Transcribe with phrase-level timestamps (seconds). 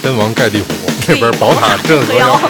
[0.00, 0.66] 天王盖地虎，
[1.06, 2.40] 这边宝塔镇河妖。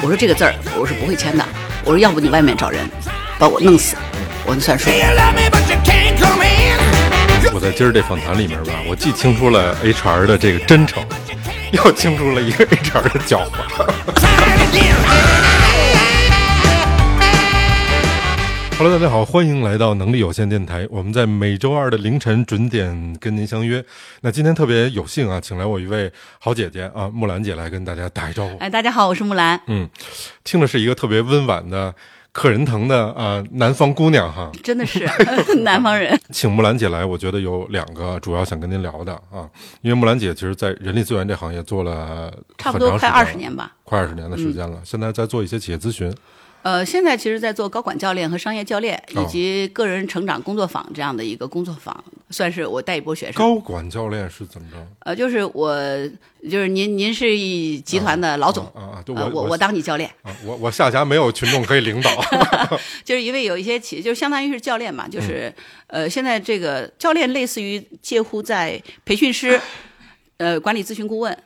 [0.00, 1.44] 我说这个字儿我是不会签的，
[1.84, 2.88] 我说要不你外面找人
[3.36, 3.96] 把我弄死，
[4.44, 4.88] 我就算数。
[7.52, 11.04] 我在今儿这访谈里面吧，我既听出了 HR 的这个真诚，
[11.72, 13.86] 又听出了一个 HR 的狡猾。
[18.78, 20.86] Hello，大家好，欢迎来到能力有限电台。
[20.90, 23.82] 我们在每周二的凌晨准点跟您相约。
[24.20, 28.58] 那今天特别有幸啊，请来我一位好姐姐啊，木兰姐来跟大家打一招呼。
[28.58, 29.88] 哎，大家好，我是木兰，嗯，
[30.44, 31.94] 听的是一个特别温婉的、
[32.32, 34.52] 可人疼的啊、南方姑娘哈。
[34.62, 35.08] 真的是
[35.64, 36.14] 南方人。
[36.30, 39.48] 请木兰姐来，我觉得有两个主要想跟您聊的啊，
[39.80, 43.72] 因为木兰姐其实，在人力资源这行业做了差不多快二十年吧。
[43.84, 44.78] 快二十年的时间了。
[44.84, 46.14] 现在在做一些企业咨询，
[46.66, 53.34] 呃，现在其实，在做高管教练和商业教练，哦以及个人成长工作坊这样的一个工作坊，算是我带一波学生。
[53.34, 54.76] 高管教练是怎么着？
[55.04, 55.78] 呃，就是我，
[56.50, 62.10] 就是您，您是一集团的老总，啊啊，我我我当你教练，啊，我我下辖没有群众可以领导。
[63.04, 65.54] 就是因为有一些企业，就相当于是教练嘛，就是、
[65.86, 69.60] 嗯呃，现在这个教练类似于介乎在培训师、
[70.38, 71.38] 呃管理咨询顾问，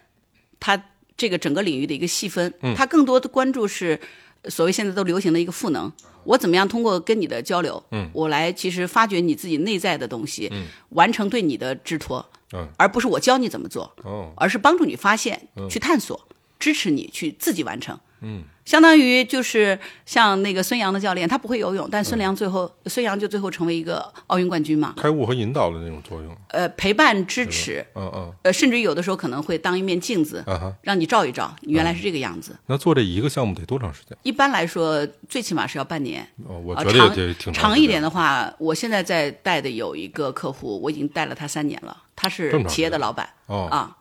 [0.59, 0.83] 他
[1.15, 4.01] 这个整个领域的一个细分，嗯他更多的关注是
[4.49, 5.93] 所谓现在都流行的一个赋能。
[6.25, 8.11] 我怎么样通过跟你的交流，嗯。
[8.13, 10.67] 我来其实发掘你自己内在的东西，嗯。
[10.91, 12.69] 完成对你的支托，嗯。
[12.77, 17.99] 而不是我教你怎么做，哦，而是帮助你发现、去探索，支持你去自己完成。
[18.21, 24.95] 嗯，相当于就是像那个孙杨的教练，他不会游泳，但孙杨最后、孙杨就最后成为一个奥运冠军嘛。
[24.97, 26.37] 开悟和引导的那种作用。
[26.49, 30.45] 呃，陪伴、支持，嗯嗯呃，甚至有的时候可能会当一面镜子，
[30.83, 32.55] 让你照一照，你原来是这个样子。
[32.67, 34.17] 那做这一个项目得多长时间？
[34.23, 36.27] 一般来说，最起码是要半年。
[36.47, 38.11] 哦，我呃觉得也挺长一点的。
[38.11, 43.97] 话，我现在在带的有一个客户，我已经带了他三年了，他是企业的老板哦，啊，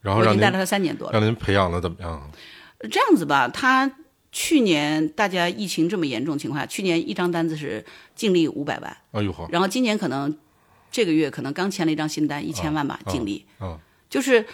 [0.00, 1.12] 然后让您我已经带了他三年多了。
[1.12, 2.30] 让您培养的怎么样？
[2.90, 3.90] 这样子吧，他
[4.32, 10.36] 去年大家疫情这么严重情况下，去年一张单子是净利五百万，哎呦呵，然后今年可能
[10.90, 13.44] 这个月可能刚签了一张新单，一千万吧，净利。
[13.58, 13.78] 啊
[14.08, 14.46] 就是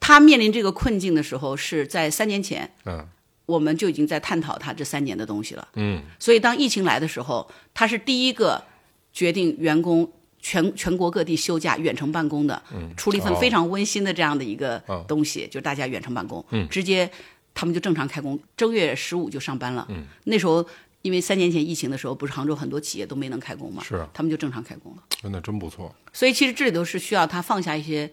[0.00, 3.06] 他面临这个困境的时候，是在三年前，嗯
[3.46, 5.68] 我们就已经在探讨他这三年的东西了。
[5.74, 8.64] 嗯所以当疫情来的时候，他是第一个
[9.12, 10.10] 决定员工
[10.44, 12.62] 全全国各地休假、远程办公的，
[12.98, 17.10] 出了一份哦非常温馨的这样的一个哦东西，就是大家远程办公，嗯直接
[17.54, 19.88] 他们就正常开工，正月十五就上班了。
[20.24, 20.64] 那时候
[21.00, 25.02] 因为三年前疫情的时候，不是杭州很多企业都没能开工嘛，是他们就正常开工了。
[25.08, 25.94] 真的真不错。
[26.12, 28.10] 所以其实这里头是需要他放下一些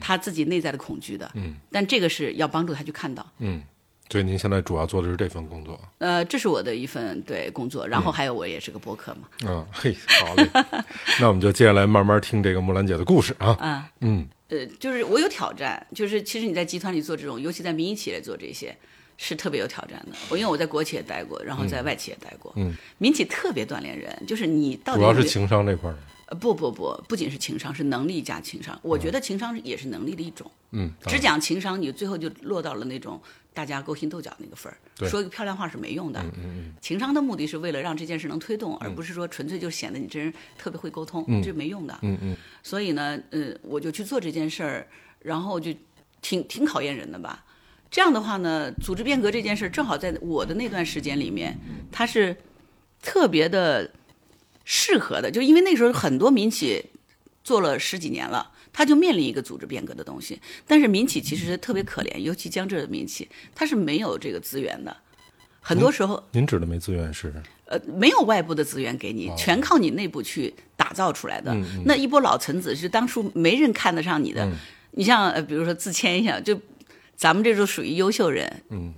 [0.00, 3.26] 他自己内在的恐惧的，嗯但这个是要帮助他去看到。
[3.38, 3.62] 嗯，
[4.08, 5.80] 所以您现在主要做的是这份工作。
[5.98, 10.48] 呃，这是我的一份对工作，然后还有我也是个播客嘛，嗯，嘿，好嘞。
[11.20, 13.48] 那我们就接下来慢慢听这个木兰姐的故事啊。
[13.60, 18.76] 啊，嗯呃，就是我有挑战，就是其实你在集团里做这种，尤其在民营企业做这些，
[19.16, 20.16] 是特别有挑战的。
[20.28, 25.96] 我因为我在国企也待过，然后在外企也待过，嗯，民企特别锻炼人，就是你到底主要是情商这块儿。
[26.26, 28.78] 呃不不不，不仅是情商，是能力加情商。
[28.82, 30.50] 我觉得情商也是能力的一种。
[30.72, 33.20] 嗯，只讲情商，你最后就落到了那种
[33.54, 34.76] 大家勾心斗角那个份儿。
[35.08, 36.20] 说一个漂亮话是没用的。
[36.20, 41.96] 嗯嗯情商的目的是为了让这件事能推动，而不是说纯粹就显得你这人特别会沟通，这没用的。
[42.02, 44.88] 嗯嗯所以呢，呃，我就去做这件事儿，
[45.20, 45.72] 然后就
[46.20, 47.44] 挺挺考验人的吧。
[47.88, 51.56] 这样的话呢，组织变革这件事儿正好在我的那段时间里面，
[51.92, 52.36] 它是
[53.00, 53.88] 特别的
[54.66, 56.84] 适合的，就因为那时候很多民企
[57.42, 58.52] 做了十几年了。
[58.78, 64.94] 他就面临一个组织变革的东西，但是民企其实特别可怜，尤其江浙的民企，它是没有这个资源的，
[65.62, 67.32] 很多时候您指的没资源是？
[67.64, 71.54] 呃，没有外部的资源给你，全靠你内部去打造出来的。
[71.54, 74.44] 嗯嗯那一波老臣子是当初没人看得上你的。
[74.44, 74.52] 嗯
[74.90, 76.60] 你像呃，比如说自谦一下，就
[77.16, 78.92] 咱们这种属于优秀人，嗯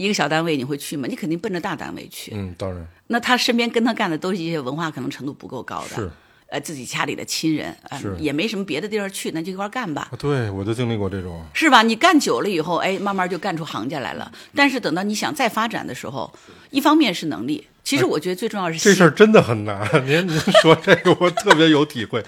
[0.00, 1.06] 一个小单位你会去吗？
[1.06, 2.32] 你肯定奔着大单位去。
[2.34, 6.10] 嗯，当然那他身边跟他干的都是一些文化可能程度不够高的，是
[6.46, 10.08] 呃，自己家里的亲人，呃是，也没什么别的地儿去，那就一块儿干吧。
[10.10, 11.44] 啊，对我就经历过这种。
[11.52, 11.82] 是吧？
[11.82, 14.32] 你干久了以后，哎，慢慢就干出行家来了。
[14.54, 16.32] 但是等到你想再发展的时候，
[16.70, 22.22] 一方面是能力，其实我觉得最重要是心这事儿真的很难， 您您说这个我特别有体会，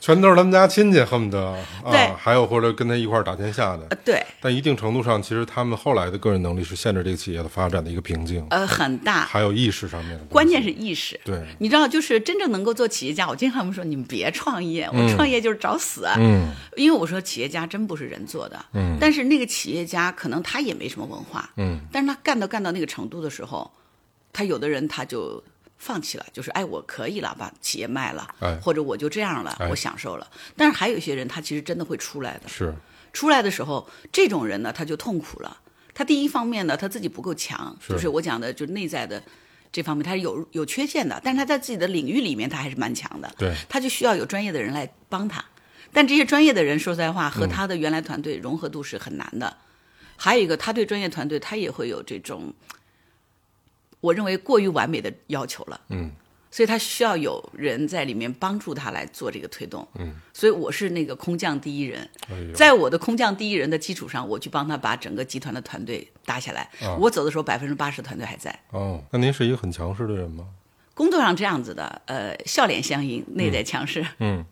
[0.00, 1.56] 全都是他们家亲戚，恨不得
[1.90, 3.86] 对啊，还有或者跟他一块儿打天下的。
[3.90, 9.24] 呃对，但一定程度上，其实他们后来的个人能力是限制这个企业的发展的一个瓶颈，呃，很大。
[9.24, 10.24] 还有意识上面的。
[10.24, 11.18] 关键是意识。
[11.24, 16.04] 对，你知道，就是真正能够做企业家，我经常说你们别创业，我创业就是找死。
[16.04, 23.70] 啊嗯因为我说企业家真不是人做的，嗯但是那个企业家可能他也没什么文化，嗯但是他干到干到那个程度的时候，
[24.32, 25.42] 他有的人他就
[25.78, 30.30] 放弃了，就是哎，我可以了，把企业卖了，哎或者我就这样了，哎我享受了。
[30.56, 32.74] 但是还有一些人，他其实真的会出来的，是，
[33.12, 35.58] 出来的时候，这种人呢，他就痛苦了。
[35.92, 39.22] 他第一方面呢，他自己不够强，是就是我讲的，就是内在的
[39.72, 41.20] 这方面，他是有有缺陷的。
[41.22, 43.30] 但是他在自己的领域里面，他还是蛮强的。
[43.36, 45.44] 对他就需要有专业的人来帮他。
[45.92, 49.56] 但这些专业的人，说实在话，和他的原来团队融合度是很难的。
[50.16, 52.54] 还有一个，他对专业团队，他也会有这种，
[54.00, 55.80] 我认为过于完美的要求了。
[55.88, 56.10] 嗯，
[56.50, 59.86] 所以他需要有人在里面帮助他来做这个推动。
[59.98, 66.62] 嗯，所以我是那个空降第一人，哎在我的空降第一人的基础上，我去帮他把整个集团的团队搭下来。
[66.82, 68.58] 啊我走的时候，百分之八十团队还在。
[68.70, 70.46] 哦，那您是一个很强势的人吗？
[70.94, 74.04] 工作上这样子的，呃，笑脸相迎，内在强势。
[74.18, 74.44] 嗯，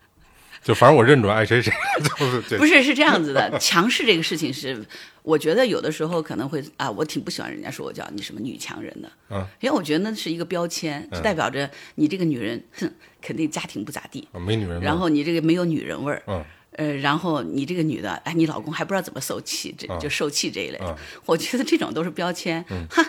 [0.62, 1.70] 就反正我认准爱谁谁，
[2.18, 4.82] 就是对，不是是这样子的，强势这个事情是，
[5.28, 12.90] 我觉得有的时候可能会啊，我挺不喜欢人家说我叫你什么女强人的，嗯，因为我觉得那是一个标签，是代表着你这个女人，哼，
[13.20, 16.42] 肯定家庭不咋地，啊没女人味，然后你这个没有女人味儿，嗯，
[16.72, 20.96] 呃，然后你这个女的，哎，你老公还不知道怎么受气，这嗯就受气这一类的，嗯
[21.26, 23.04] 我觉得这种都是标签， 哈。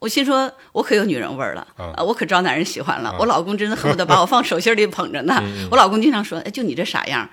[0.00, 2.02] 我心说，我可有女人味儿了嗯啊！
[2.04, 3.16] 我可招男人喜欢了。
[3.18, 5.34] 我老公真的恨不得把我放手心里捧着呢。
[5.40, 7.30] 嗯我老公经常说：“哎，就你这傻样儿，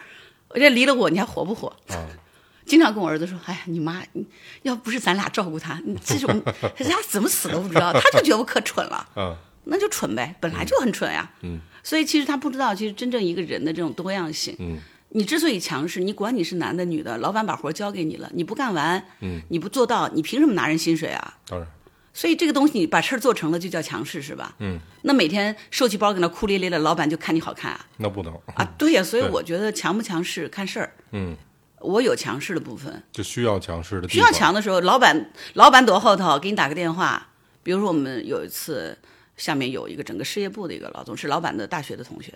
[0.47, 1.73] 我这离了我，你还活不活？”
[2.71, 4.25] 啊经常跟我儿子说：“哎呀，你妈，你
[4.63, 6.41] 要不是咱俩照顾他，你这种
[6.77, 7.91] 他家怎么死都不知道。
[7.99, 9.35] ”他就觉得我可蠢了，嗯
[9.65, 11.29] 那就蠢呗，本来就很蠢呀。
[11.41, 14.55] 嗯，所以其实他不知道，其实真正一个人的这种多样性。
[14.59, 14.79] 嗯，
[15.09, 21.37] 你之所以强势，你管你是男的女的，老板把活交给你了，你不干完，嗯，你不做到，你凭什么拿人薪水啊？
[21.47, 21.67] 当然，
[22.13, 24.55] 所以这个东西你把事儿做成了，就叫强势，是吧？
[24.57, 27.85] 嗯，那每天受气包搁那哭咧咧的，老板就看你好看啊？
[27.97, 30.93] 那不能啊，对呀、所以我觉得强不强势看事儿。
[31.11, 31.37] 嗯，
[31.81, 37.27] 我有强势的部分，就需要强势的地需，要强的时候，老板老板躲后头给你打个电话。
[37.63, 38.97] 比如说我们有一次，
[39.37, 42.33] 下面有一个整个事业部的一个老总，是老板的大学的同学，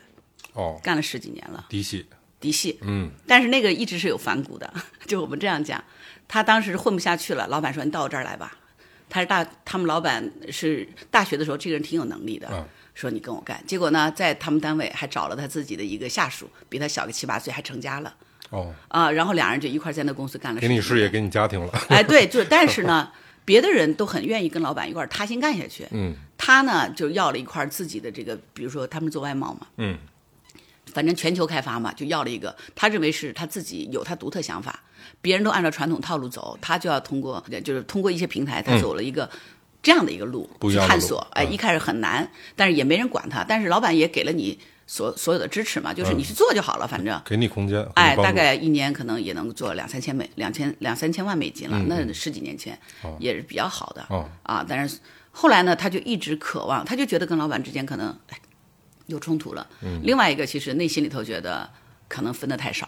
[0.53, 2.05] 哦，干了十几年了，嫡系，
[2.39, 2.77] 嫡系。
[2.81, 3.09] 嗯。
[3.27, 4.71] 但是那个一直是有反骨的，
[5.07, 5.83] 就我们这样讲，
[6.27, 8.59] 他当时混不下去了，老板说你到我这儿来吧。
[9.09, 12.65] 他是大，他们老板是大学的时候，这个人挺有能力的，嗯。
[12.93, 13.61] 说你跟我干。
[13.67, 18.15] 结果呢，在他们单位还找了他自己的一个下属，比他小个七八岁，还成家了
[18.49, 19.11] 哦，啊。
[19.11, 20.61] 然后俩人就一块在那公司干了。
[20.61, 21.09] 给你事业，。
[21.09, 23.11] 给你家庭了，哎，对，就， 但是呢，
[23.43, 25.87] 别的人都很愿意跟老板一块儿踏心干下去。
[25.91, 29.97] 嗯他呢，就要了一块自己的这个，比如说他们做外贸嘛，嗯
[30.93, 34.81] 反正全球开发嘛，就要了一个，他认为是他自己有他独特想法，
[35.21, 39.29] 别人都按照传统套路走，他就要通过，就是通过一些平台，他走了一个。
[39.81, 44.57] 这样的一个路去探索，哎，嗯一开始很难，但是也没人管他，但是老板也给了你
[44.87, 52.79] 所所有的支持嘛，就是你去做就好了，反正，给你空间，哎，大概一年可能也能做两三千美，两千两三千万美金了，那十几年前
[53.19, 54.05] 也是比较好的、
[54.43, 54.65] 啊。
[54.67, 54.99] 但是
[55.31, 58.37] 后来呢，他就一直渴望，他就觉得跟老板之间可能哎
[59.07, 59.67] 有冲突了。
[59.81, 61.69] 嗯另外一个，其实内心里头觉得
[62.07, 62.87] 可能分得太少。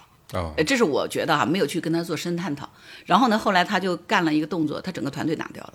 [0.65, 2.69] 这是我觉得哈、没有去跟他做深探讨。
[3.05, 5.73] 然后呢，后来他就干了一个动作，他整个团队拿掉了。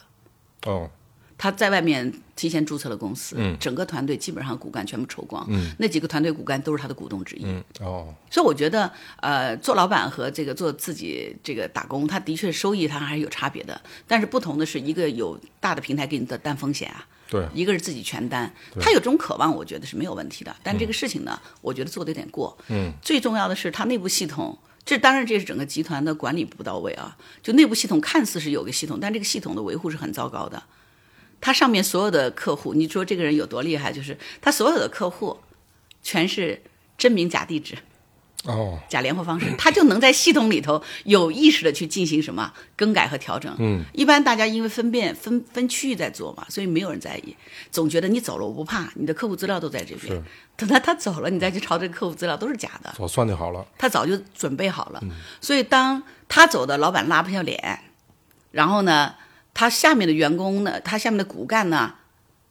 [0.67, 0.91] 哦
[1.37, 7.43] 他在外面提前注册了公司，嗯整个团队基本上骨干全部抽光，嗯那几个团队骨干都是他的股东之一。
[7.45, 8.91] 嗯哦所以我觉得，
[9.21, 13.81] 呃，做老板和这个做自己这个打工，他的确收益他还是有差别的。
[14.07, 18.53] 但是不同的是，一个有大的平台给你的担风险啊，对一个是自己全担。
[18.81, 20.57] 他有这种渴望，我觉得是没有问题的。
[20.63, 22.57] 但这个事情呢，我觉得做的有点过。
[22.69, 24.59] 嗯，最重要的是他内部系统。
[24.85, 27.17] 这当然，这是整个集团的管理不到位啊。
[27.43, 30.61] 就内部系统看似是有个系统，但这个系统的维护是很糟糕的。
[31.43, 33.93] 他上面所有的客户，你说这个人有多厉害？
[33.93, 35.39] 就是他所有的客户
[36.03, 36.63] 全是
[36.97, 37.77] 真名假地址。
[38.45, 43.55] 哦假联络方式， 他就能在系统里头有意识的去进行什么更改和调整。
[43.61, 47.37] 嗯，一般大家因为分辨分分区域在做嘛，所以没有人在意，
[47.71, 50.23] 总觉得你走了我不怕，你的客户资料都在这边是。
[50.57, 55.01] 等他他走了，你再去抄这个客户资料都是假的，早算计好了，他早就准备好了。
[55.41, 57.79] 所以当他走的，老板拉不下脸，
[58.51, 59.15] 然后呢，
[59.55, 61.95] 他下面的员工呢，他下面的骨干呢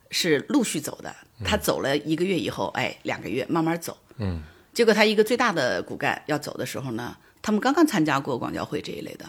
[0.10, 1.16] 是陆续走的。
[1.44, 3.98] 他走了一个月以后，哎，两个月慢慢走。
[4.18, 4.44] 嗯
[4.74, 9.26] 结果他一个最大的骨干要走的时候呢，他们刚刚参加过广交会这一类的，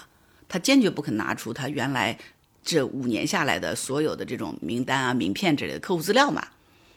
[0.49, 2.17] 他坚决不肯拿出他原来
[2.63, 6.47] 这五年下来的所有的这种名单啊、名片之类的客户资料嘛。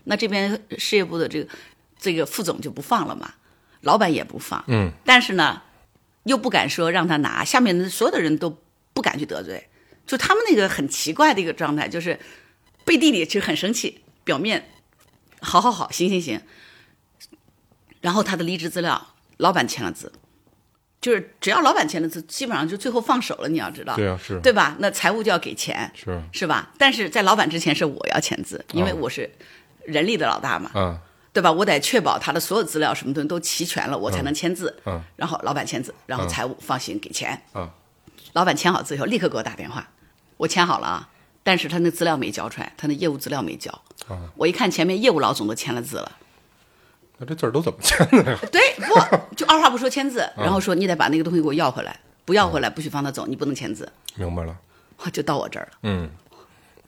[0.04, 1.50] 那这边事业部的这个
[1.98, 3.34] 这个副总就不放了嘛，
[3.82, 4.64] 老板也不放。
[4.68, 5.64] 嗯，但是呢，
[6.26, 8.56] 又不敢说让他拿，下面的所有的人都
[8.94, 9.68] 不敢去得罪，
[10.06, 12.20] 就他们那个很奇怪的一个状态，就是
[12.84, 14.70] 背地里其实很生气，表面
[15.40, 16.42] 好好好，行行行。
[18.02, 20.12] 然后他的离职资料，老板签了字，
[21.02, 23.50] 就是只要老板签了字，基本上就最后放手了。
[23.50, 24.76] 你要知道，对啊是对吧？
[24.80, 26.72] 那财务就要给钱，是是吧？
[26.78, 29.28] 但是在老板之前是我要签字，因为哦我是
[29.86, 31.00] 人力的老大嘛，嗯
[31.34, 31.52] 对吧？
[31.52, 34.78] 我得确保他的所有资料什么东西都齐全了，我才能签字。
[34.86, 37.42] 嗯然后老板签字，然后财务放心给钱。
[37.56, 37.68] 嗯
[38.34, 39.90] 老板签好字以后，立刻给我打电话，
[40.38, 41.10] 我签好了啊，
[41.44, 43.72] 但是他那资料没交出来，他那业务资料没交。
[44.08, 44.20] 啊！
[44.36, 46.12] 我一看前面业务老总都签了字了，
[47.18, 48.40] 那这字儿都怎么签的呀？
[48.52, 54.56] 对，不就二话不说签字，嗯然后说你得把那个东西给我要回来，不要回来不许放他走，你不能签字，明白了，
[55.12, 56.10] 就到我这儿了，嗯，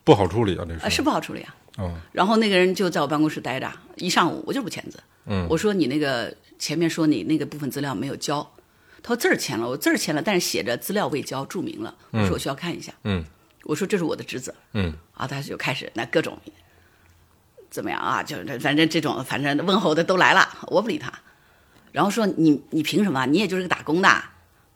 [0.04, 1.56] 不好处理啊，这啊，是不好处理啊。
[1.80, 5.00] 嗯然后那个人就在我办公室待着一上午，我就不签字。
[5.26, 8.48] 嗯我说你那个前面说你那个部分资料没有交，
[9.02, 11.96] 他说字儿签了，我字儿签了，但是写着资料未交，注明了。
[12.12, 12.92] 我说我需要看一下。
[13.04, 13.24] 嗯
[13.68, 14.54] 我说这是我的职责。
[14.74, 16.40] 嗯啊，他就开始那各种
[17.70, 21.12] 怎么样啊，就是反正这种反正问候的都来了，我不理他。
[21.92, 23.26] 然后说你你凭什么？
[23.26, 24.24] 你也就是个打工的，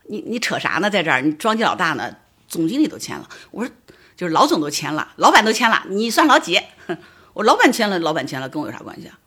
[0.08, 0.90] 你你扯啥呢？
[0.90, 2.18] 在这儿你庄记老大呢，
[2.48, 3.30] 总经理都签了。
[3.52, 3.74] 我说
[4.18, 6.60] 就是老总都签了，老板都签了，你算老几？
[7.34, 9.18] 我老板签了，老板签了，跟我有啥关系啊？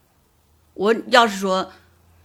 [0.75, 1.73] 我要是说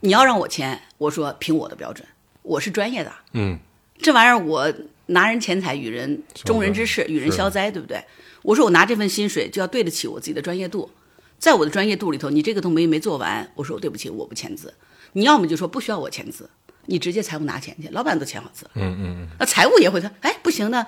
[0.02, 2.06] 你要让我签，我说凭我的标准，
[2.42, 3.58] 我是专业的，嗯
[4.02, 4.74] 这玩意儿我
[5.10, 8.04] 拿人钱财与人中人之事，与人消灾，对不对？
[8.42, 10.90] 我说我拿这份薪水就要对得起我自己的专业度，
[11.38, 14.74] 在我的专业度里头，你这个都没没做完，我说对不起，我不签字。
[15.14, 16.50] 你要么就说不需要我签字，
[16.86, 20.86] 你直接财务拿钱去，老板都签好字了，嗯嗯那财务也会说，哎，不行的，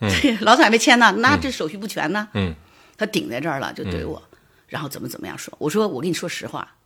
[0.00, 2.28] 这 老总还没签呢，那这手续不全呢。
[2.34, 2.54] 嗯
[2.96, 4.22] 他顶在这儿了，就怼我，
[4.66, 5.54] 然后怎么怎么样说。
[5.58, 6.76] 我说我跟你说实话，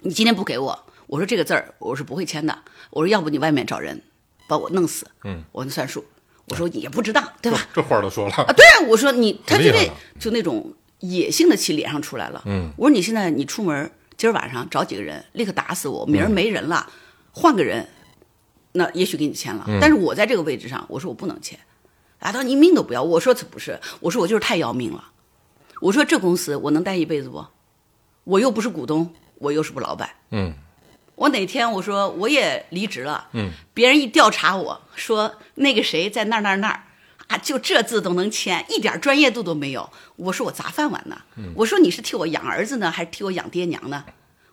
[0.00, 2.58] 你今天不给我，我说这个字儿我是不会签的。
[2.90, 4.02] 我说要不你外面找人
[4.48, 6.04] 把我弄死，嗯，我能算数。
[6.48, 7.58] 我说也不值当，对吧？
[7.72, 12.42] 这话儿都说了，啊，对啊，我说你他就这就那种野性的气脸上出来了。
[12.46, 16.90] 嗯，我说你现在你出门今儿晚上找几个人，立刻打死我，明嗯儿没人了，
[17.30, 17.88] 换个人，
[18.72, 19.64] 那也许给你签了。
[19.68, 21.58] 嗯但是我在这个位置上，我说我不能签。
[22.18, 25.10] 啊，他说你命都不要，我说这不是，我说我就是太要命了。
[25.80, 27.44] 我说这公司我能待一辈子不？
[28.24, 30.10] 我又不是股东，我又是不老板。
[30.30, 30.52] 嗯
[31.22, 36.82] 我哪天我说我也离职了，嗯，别人一调查我说那个谁在那儿那儿那儿
[37.28, 39.88] 啊，就这字都能签，一点专业度都没有。
[40.16, 44.04] 我说我砸饭碗呢，嗯我说你是替我养儿子呢，还是替我养爹娘呢？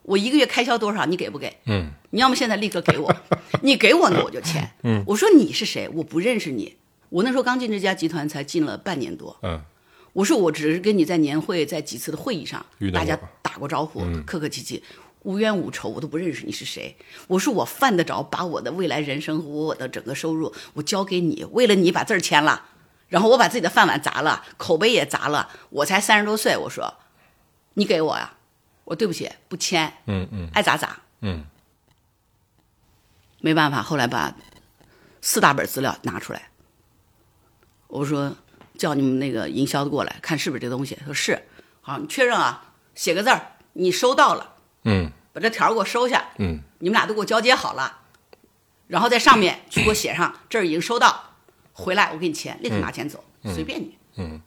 [0.04, 1.58] 我一个月开销多少，你给不给？
[1.66, 3.12] 嗯你要么现在立刻给我，
[3.64, 4.70] 你给我呢我就签。
[4.84, 5.90] 嗯，我说你是谁？
[5.96, 6.76] 我不认识你。
[7.10, 9.60] 我那时候刚进这家集团才进了半年多，嗯
[10.14, 14.84] 我说我只是跟你在年会在几次的会议上大家打过招呼，嗯客客气气，
[15.24, 16.98] 无冤无仇，我都不认识你是谁。
[17.28, 22.66] 我说我犯得着把我的未来人生和我的整个收入我交给你，为了你把字儿签了，
[23.08, 26.96] 然后我把自己的饭碗砸了，口碑也砸了，我才三十多岁，我说
[27.74, 28.34] 你给我呀，
[28.86, 30.50] 我对不起不签，嗯嗯。
[30.54, 31.46] 爱咋咋，嗯。
[33.42, 34.36] 没办法，后来把
[35.22, 36.50] 四大本资料拿出来，
[37.88, 38.36] 我说
[38.78, 40.96] 叫你们那个营销的过来看是不是这东西。
[40.96, 41.44] 他说是，
[41.82, 45.12] 好，你确认啊，写个字儿，你收到了，嗯。
[45.32, 46.60] 把这条给我收下，嗯。
[46.80, 48.00] 你们俩都给我交接好了，
[48.88, 51.36] 然后在上面去给我写上这儿已经收到，
[51.74, 54.42] 回来我给你钱，立刻拿钱走，随便你，嗯，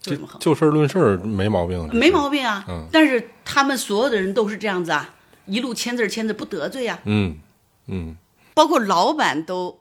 [0.00, 2.64] 就这么横，就事论事儿没毛病，没毛病啊。
[2.68, 2.86] 嗯。
[2.90, 5.14] 但是他们所有的人都是这样子啊，
[5.46, 7.38] 一路签字签字不得罪呀、嗯
[7.86, 8.16] 嗯，
[8.54, 9.78] 包括老板都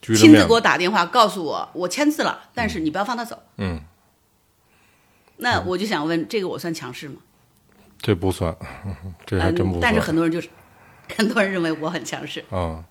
[0.00, 3.42] 亲自给我打电话告诉我，我签字了，但是你不要放他走。
[3.56, 3.80] 嗯，
[5.38, 7.16] 那我就想问，这个我算强势吗？
[7.98, 8.54] 这不算，
[9.26, 9.80] 这还真不算。
[9.80, 10.48] 嗯但是很多人就是，
[11.16, 12.84] 很多人认为我很强势，啊，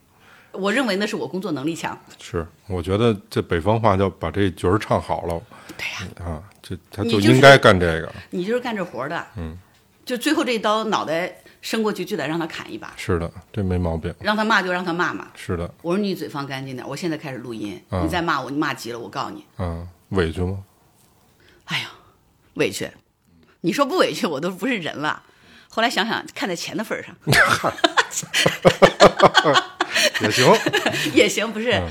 [0.52, 1.98] 我认为那是我工作能力强。
[2.20, 5.42] 是，我觉得这北方话叫把这角儿唱好了
[5.78, 8.14] 对呀、啊，这他就应该干这个。
[8.30, 9.58] 你就是干这活的，嗯，
[10.06, 14.14] 就最后这一刀脑袋伸过去就得让他砍一把，是的，这没毛病。
[14.20, 15.28] 让他骂就让他骂嘛。
[15.36, 19.46] 是的，我说你嘴放干净点，我现在开始录音，嗯你再骂我，你骂急了，我告诉你。
[19.58, 20.64] 嗯，委屈吗？
[21.66, 21.90] 哎呀，
[22.54, 22.90] 委屈，
[23.66, 25.24] 你说不委屈，我都不是人了。
[25.70, 27.16] 后来想想，看在钱的份儿上
[30.22, 30.46] 也行。
[31.16, 31.82] 也行，不是，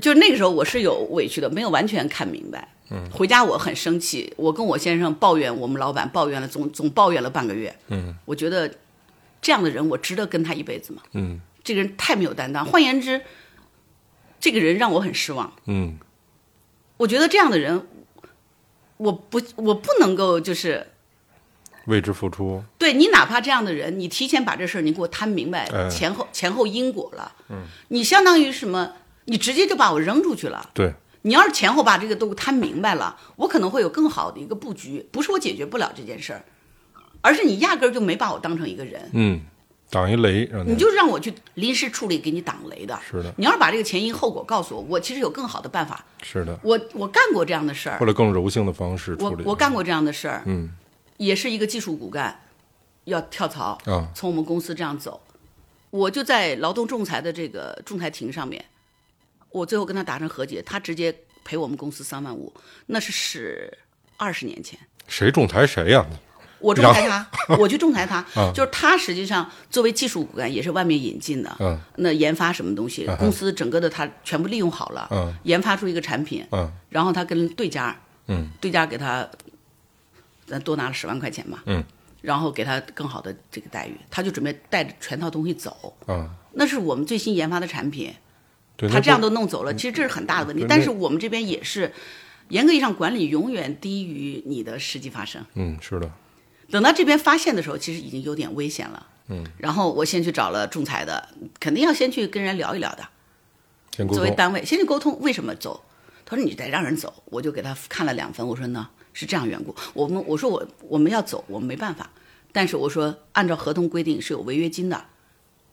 [0.00, 2.66] 就那个时候我是有委屈的，没有完全看明白。
[2.90, 7.76] 嗯，回家我很生气，我跟我先生抱怨我们老板，抱怨了总总抱怨了半个月。
[7.88, 8.74] 嗯我觉得
[9.42, 11.02] 这样的人，我值得跟他一辈子吗？
[11.12, 12.64] 嗯这个人太没有担当。
[12.64, 13.20] 换言之，
[14.40, 15.52] 这个人让我很失望。
[15.66, 15.98] 嗯
[16.96, 17.86] 我觉得这样的人，
[18.96, 20.91] 我不我不能够就是
[21.86, 22.62] 为之付出。
[22.78, 28.92] 对你，哪怕这样的人，你提前把这事儿你给我摊明白哎前后前后因果了，嗯，你相当于什么？
[29.26, 30.70] 你直接就把我扔出去了。
[30.74, 35.06] 对，你要是前后把这个都摊明白了，我可能会有更好的一个布局。
[35.12, 36.44] 不是我解决不了这件事儿，
[37.20, 39.40] 而是你压根儿就没把我当成一个人，嗯，
[39.90, 42.98] 挡一雷，你就让我去临时处理给你挡雷的。
[43.08, 46.04] 是的你要是把这个前因后果告诉我，我其实有更好的办法。
[46.22, 49.44] 是的，我我干过这样的事儿或，者更柔性的方式我处理。
[49.44, 50.68] 我干过这样的事儿，嗯
[51.16, 52.40] 也是一个技术骨干，
[53.04, 54.08] 要跳槽啊。
[54.14, 55.20] 从我们公司这样走，
[55.90, 58.64] 我就在劳动仲裁的这个仲裁庭上面，
[59.50, 61.14] 我最后跟他达成和解，他直接
[61.44, 62.52] 赔我们公司三万五，
[62.86, 63.78] 那是十
[64.16, 64.78] 二十年前。
[65.08, 66.06] 谁仲裁谁呀、
[66.60, 68.52] 我仲裁他，我去仲裁他， 啊。
[68.54, 79.28] 就是他实际上作为技术骨干也是外面引进的，嗯那研发什么东西，公司整个的他全部利用好了，嗯研发出一个产品，嗯然后他跟对家，嗯，对家给他，
[80.52, 81.82] 咱多拿了十万块钱嘛，嗯，
[82.20, 88.12] 然后给他更好的这个待遇，他就准备带着全套东西走，啊，那是我们最新研发的产品，
[88.76, 90.66] 对，他这样都弄走了，其实这是很大的问题。
[90.68, 91.90] 但是我们这边也是，
[92.50, 95.42] 严格意义上管理永远低于你的实际发生。
[95.54, 96.10] 嗯是的，
[96.70, 99.06] 等到这边发现的时候，其实已经有点危险了。
[99.28, 103.08] 嗯，然后我先去找了仲裁的，肯定要先去跟人聊一聊的。
[103.96, 105.84] 先沟通，作为单位，先去沟通为什么走。
[106.24, 112.10] 他说你得让人走，我就给他看了两份，我说呢是这样缘故，我们我说我我们要走，我们没办法，
[112.52, 115.04] 但是我说按照合同规定是有违约金的，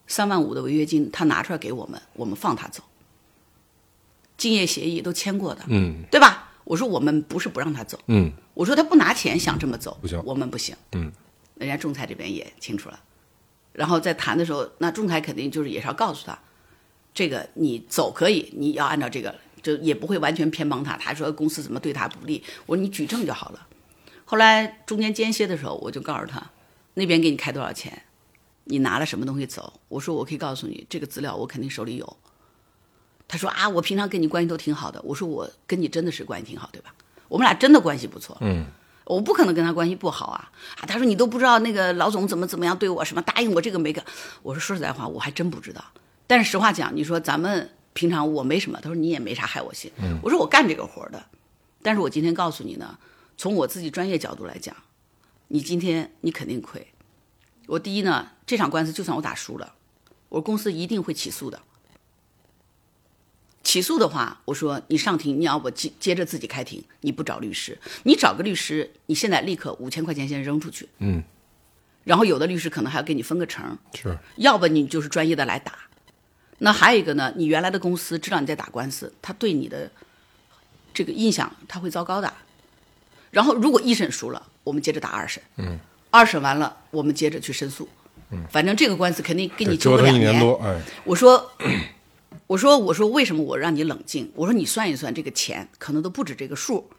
[0.08, 2.84] 三万五的违约金他拿出来给我们，我们放他走，
[4.38, 6.52] 竞业协议都签过的，嗯对吧？
[6.64, 8.32] 我说我们不是不让他走，嗯。
[8.54, 10.76] 我说他不拿钱想这么走，不行我们不行。
[10.92, 11.10] 嗯，
[11.56, 13.00] 人家仲裁这边也清楚了，
[13.72, 16.38] 然后在谈的时候，那仲裁肯定就是也是要告诉他，
[17.14, 20.98] 这个你走可以，你要按照这个，就也不会完全偏帮他。
[20.98, 23.68] 他说公司怎么对他不利，我说你举证就好了。
[24.26, 26.52] 后来中间间歇的时候，我就告诉他，
[26.94, 28.04] 那边给你开多少钱，
[28.66, 29.80] 你拿了什么东西走。
[29.88, 32.18] 我说我可以告诉你，这个资料我肯定手里有。
[33.28, 35.02] 他说啊，我平常跟你关系都挺好的。
[35.04, 36.94] 我说我跟你真的是关系挺好，对吧？
[37.28, 38.38] 我们俩真的关系不错。
[38.42, 38.66] 嗯，
[39.06, 40.52] 我不可能跟他关系不好啊！
[40.80, 44.04] 啊，他说你都不知道那个老总怎么怎么样对我，什么答应我这个没个。
[44.42, 45.84] 我说说实在话，我还真不知道。
[46.26, 49.92] 但是实话讲，你说咱们平常我没什么，他说你也没啥害我心。
[50.24, 51.26] 我说我干这个活的，
[51.82, 52.98] 但是我今天告诉你呢，
[53.38, 54.74] 从我自己专业角度来讲，
[55.50, 56.88] 你今天你肯定亏。
[57.68, 59.74] 我第一呢，这场官司就算我打输了，
[60.30, 61.60] 我公司一定会起诉的。
[63.64, 71.22] 起诉的话，我说你上庭，你要不接接着自己开庭，你不找律师，你找个律师，你现在立刻五千块钱先扔出去，嗯，
[72.06, 75.74] 然后有的律师可能还要给你分个成，是，要不你就是专业的来打。
[76.60, 79.90] 那还有一个呢，你原来的公司知道你在打官司，他对你的
[80.94, 82.32] 这个印象他会糟糕的。
[83.32, 87.88] 然后如果一审输了，我们接着打二审，嗯，二审完了，我们接着去申诉，
[88.32, 91.52] 嗯，反正这个官司肯定给你纠折腾两一年多，哎，我说，
[92.48, 94.32] 我说，我说，为什么我让你冷静？
[94.36, 96.90] 我说你算一算，这个钱可能都不止这个数，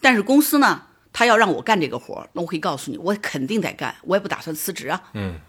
[0.00, 5.02] 但是公司呢，他要让我干这个活儿，那我可以告诉你，我肯定得干，我也不打算辞职啊。
[5.14, 5.40] 嗯。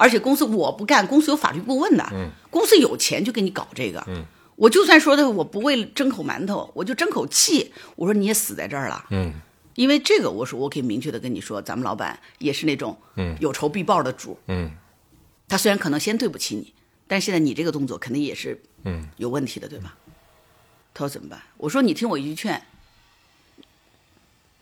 [0.00, 4.24] 而且公司我不干，公司有法律顾问的，嗯，公司有钱就给你搞这个，嗯，
[4.56, 9.34] 我就算说的我不为争口馒头，我就争口气，我说你也死在这儿了，嗯，
[9.74, 14.70] 因为这个，我说我可以明确的跟你说，咱们老板也是那种，嗯，有仇必报的主，嗯，
[15.46, 16.72] 他虽然可能先对不起你，
[17.06, 19.94] 但现在你这个动作肯定也是，嗯，有问题的，对吧？
[20.94, 21.42] 他说怎么办？
[21.58, 22.62] 我说你听我一句劝，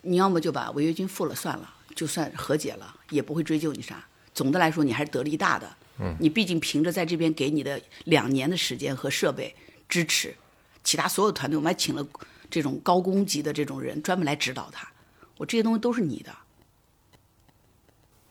[0.02, 4.04] 你要么就把违约金付了算了，就算和解了，也不会追究你啥。
[4.38, 5.68] 总的来说，你还是得力大的。
[5.98, 9.52] 嗯，你毕竟凭着在这边给你的两年的时间和设备
[9.88, 10.32] 支持，
[10.84, 12.06] 其他所有团队我们还请了
[12.48, 14.88] 这种高工级的这种人专门来指导他。
[15.38, 16.32] 我这些东西都是你的，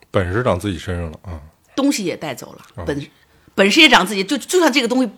[0.10, 1.42] 本事长自己身上了啊，
[1.76, 3.06] 东西也带走了，本
[3.54, 5.12] 本事也长自己，就就算这个东西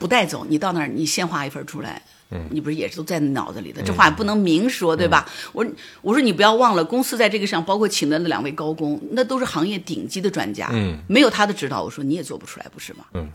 [0.00, 3.82] 不带走，你到那儿你先画一份出来，嗯，你不是也是都在脑子里的？
[3.82, 5.28] 这话也不能明说，对吧？
[5.52, 5.64] 我
[6.00, 13.04] 我说你不要忘了，公司在这个上，包括请的那两位高工，那都是行业顶级的专家，嗯，没有他的指导，我说你也做不出来，不是吗？
[13.14, 13.30] 嗯，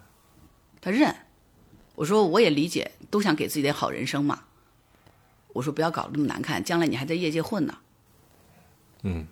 [0.81, 1.15] 他认，
[1.95, 4.39] 我说我也理解，都想给自己点好人生嘛。
[5.53, 7.75] 我说不要搞得那么难看，将来你还在业界混呢。
[9.03, 9.25] 嗯，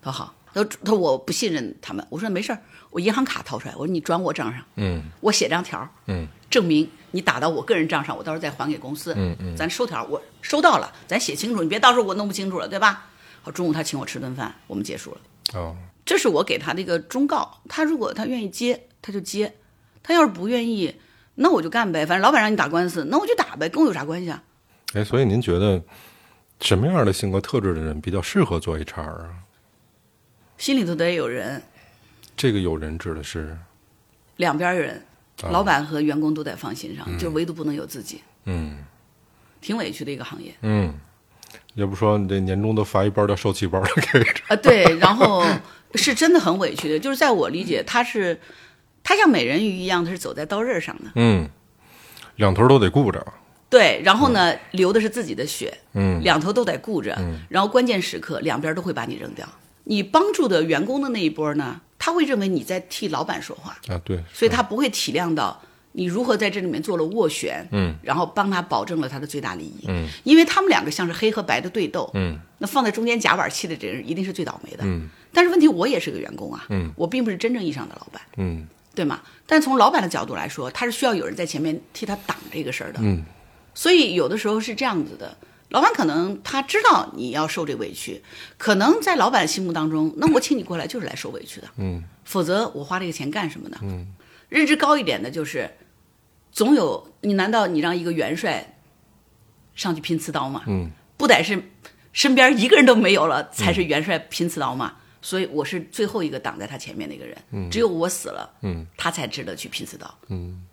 [0.00, 2.06] 他说好，他说他说我不信任他们。
[2.10, 9.14] 我说没事儿，我银行卡掏出来，我说你转我账上，嗯我写张条儿，嗯证明你打到我个人账上，我到时候再还给公司。
[9.16, 13.06] 嗯嗯咱收条，我收到了，咱写清楚，你别到时候我弄不清楚了，对吧？
[13.42, 15.20] 好，中午他请我吃顿饭，我们结束了。
[15.54, 17.60] 哦，这是我给他的一个忠告。
[17.68, 19.48] 他如果他愿意接，他就接；
[20.02, 20.94] 他要是不愿意，
[21.36, 22.04] 那我就干呗。
[22.04, 24.42] 反正老板让你打官司，那我就打呗，跟我有啥关系啊？
[24.94, 25.80] 哎，所以您觉得
[26.60, 29.30] 什么样的性格特质的人比较适合做 HR 啊？
[30.58, 31.62] 心里头得有人，
[32.40, 33.54] 这个有人指的是，
[34.36, 35.04] 两边人，
[35.42, 35.50] 啊。
[35.50, 38.78] 老板和员工都得放心上，就唯独不能有自己，嗯。
[39.60, 40.54] 挺委屈的一个行业。
[40.62, 40.94] 嗯，
[41.74, 44.56] 要不说你这年终都发一包叫受气包的给着，啊。
[44.56, 45.44] 对，然后
[45.96, 48.40] 是真的很委屈的，就是在我理解，他是
[49.02, 51.10] 他像美人鱼一样，他是走在刀刃上的。
[51.16, 51.46] 嗯，
[52.36, 53.22] 两头都得顾着，
[53.68, 56.22] 对，然后呢，流的是自己的血，嗯。
[56.22, 57.14] 两头都得顾着，
[57.50, 59.46] 然后关键时刻两边都会把你扔掉。
[59.84, 78.66] 你帮助的员工的那一波呢，他会认为你在替老板说话，啊，对，所以他不会体谅到你如何在这里面做了斡旋，嗯，然后帮他保证了他的最大利益，嗯，因为他们两个像是黑和白的对斗，嗯，那放在中间夹板气的这人一定是最倒霉的，嗯，但是问题我也是个员工啊，嗯，我并不是真正意义上的老板，嗯。
[78.92, 79.20] 对吗？
[79.46, 83.24] 但从老板的角度来说，他是需要有人在前面替他挡这个事儿的，嗯。
[83.72, 85.34] 所以有的时候是这样子的，
[85.70, 88.22] 老板可能他知道你要受这委屈，
[88.58, 93.78] 可能在老板心目当中，那我请你过来就是来受委屈的，嗯否则我花这个钱干什么呢？
[93.82, 94.06] 嗯，
[94.48, 95.70] 认知高一点的就是，
[96.52, 98.78] 总有你难道你让一个元帅
[99.74, 100.62] 上去拼刺刀吗？
[100.66, 101.62] 嗯不得是
[102.12, 104.96] 身边一个人都没有了才是元帅拼刺刀吗？
[105.22, 110.12] 所以我是最后一个挡在他前面那个人，只有我死了，嗯他才值得去拼刺刀。
[110.28, 110.66] 嗯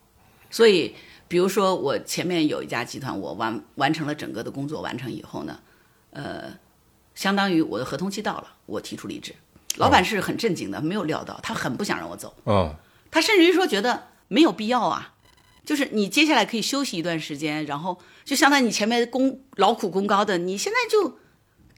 [0.49, 0.95] 所以，
[1.27, 5.59] 比如说我前面有一家集团，我完完成了整个的工作，完成以后呢，
[6.11, 6.57] 呃，
[7.15, 9.33] 相当于我的合同期到了，我提出离职。
[9.75, 12.73] 老板是很震惊的，没有料到，他很不想让我走，嗯，
[13.11, 15.13] 他甚至于说觉得没有必要啊，
[15.63, 21.19] 就是你接下来可以休息一段时间，然后就相当于你前面功劳苦功高的，你现在就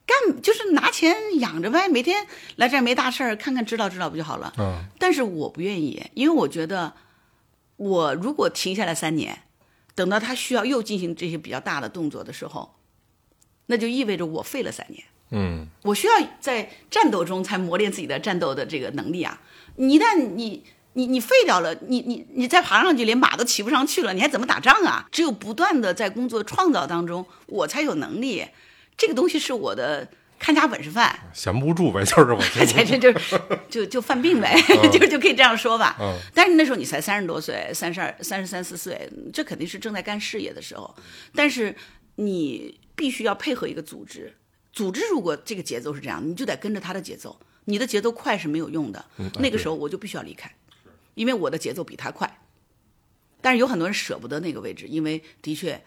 [0.06, 4.52] 干就是拿钱养着呗，每天来这儿没大事儿，看看指导指导不就好了？
[4.58, 6.94] 嗯，但是我不愿意，因为我觉得，
[7.80, 9.44] 我如果停下来三年，
[9.94, 12.74] 等到他需要又进行这些比较大的动作的时候，
[13.66, 15.02] 那就意味着我废了三年。
[15.30, 19.40] 嗯我需要在战斗中才磨练自己的战斗的这个能力啊！
[19.76, 20.62] 你一旦你
[20.92, 25.08] 你你废掉了，你你你再爬上去，连马都骑不上去了，你还怎么打仗啊？
[25.10, 28.44] 只有不断的在工作创造当中，我才有能力。
[28.98, 30.06] 这个东西是我的
[30.40, 31.16] 看家本事饭。
[31.32, 34.56] 闲不住呗，就是我听这这就就就犯病呗，
[34.90, 35.96] 就就可以这样说吧。
[36.00, 40.92] 嗯但是那时候你才三十多岁，三十二、三十三四岁，这肯定是正在干事业的时候。
[41.34, 41.76] 但是
[42.16, 44.34] 你必须要配合一个组织，
[44.72, 47.38] 组织如果这个节奏是这样，你就得跟着他的节奏。
[47.66, 49.04] 你的节奏快是没有用的，
[49.38, 50.50] 那个时候我就必须要离开，
[51.14, 52.40] 因为我的节奏比他快。
[53.42, 55.80] 但是有很多人舍不得那个位置，因为的确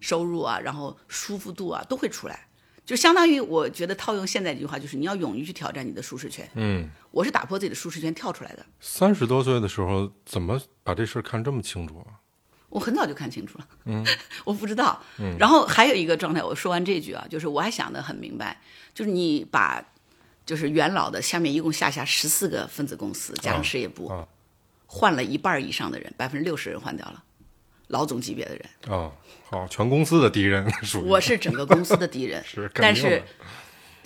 [0.00, 2.45] 收入啊，然后舒服度啊都会出来。
[2.86, 6.48] 就相当于我觉得套用现在这句话，就是你要勇于去挑战你的舒适圈。
[6.54, 12.22] 嗯，我是打破自己的舒适圈跳出来的，三十多岁的时候怎么把这事儿看这么清楚啊？
[12.68, 13.68] 我很早就看清楚了。
[13.86, 14.06] 嗯，
[14.44, 15.02] 我不知道。
[15.18, 18.60] 嗯，然后还有一个状态，我说完这句啊，就是我还想得很明白，
[18.94, 19.84] 就是你把
[20.44, 24.26] 就是元老的下面一共下辖十四个分子公司加上事业部，啊
[24.88, 27.24] 换了一半以上的人，百分之六十人换掉了，
[27.88, 29.12] 老总级别的人，啊，
[29.48, 32.42] 好，全公司的敌人属于我是整个公司的敌人。
[32.46, 33.22] 是，但是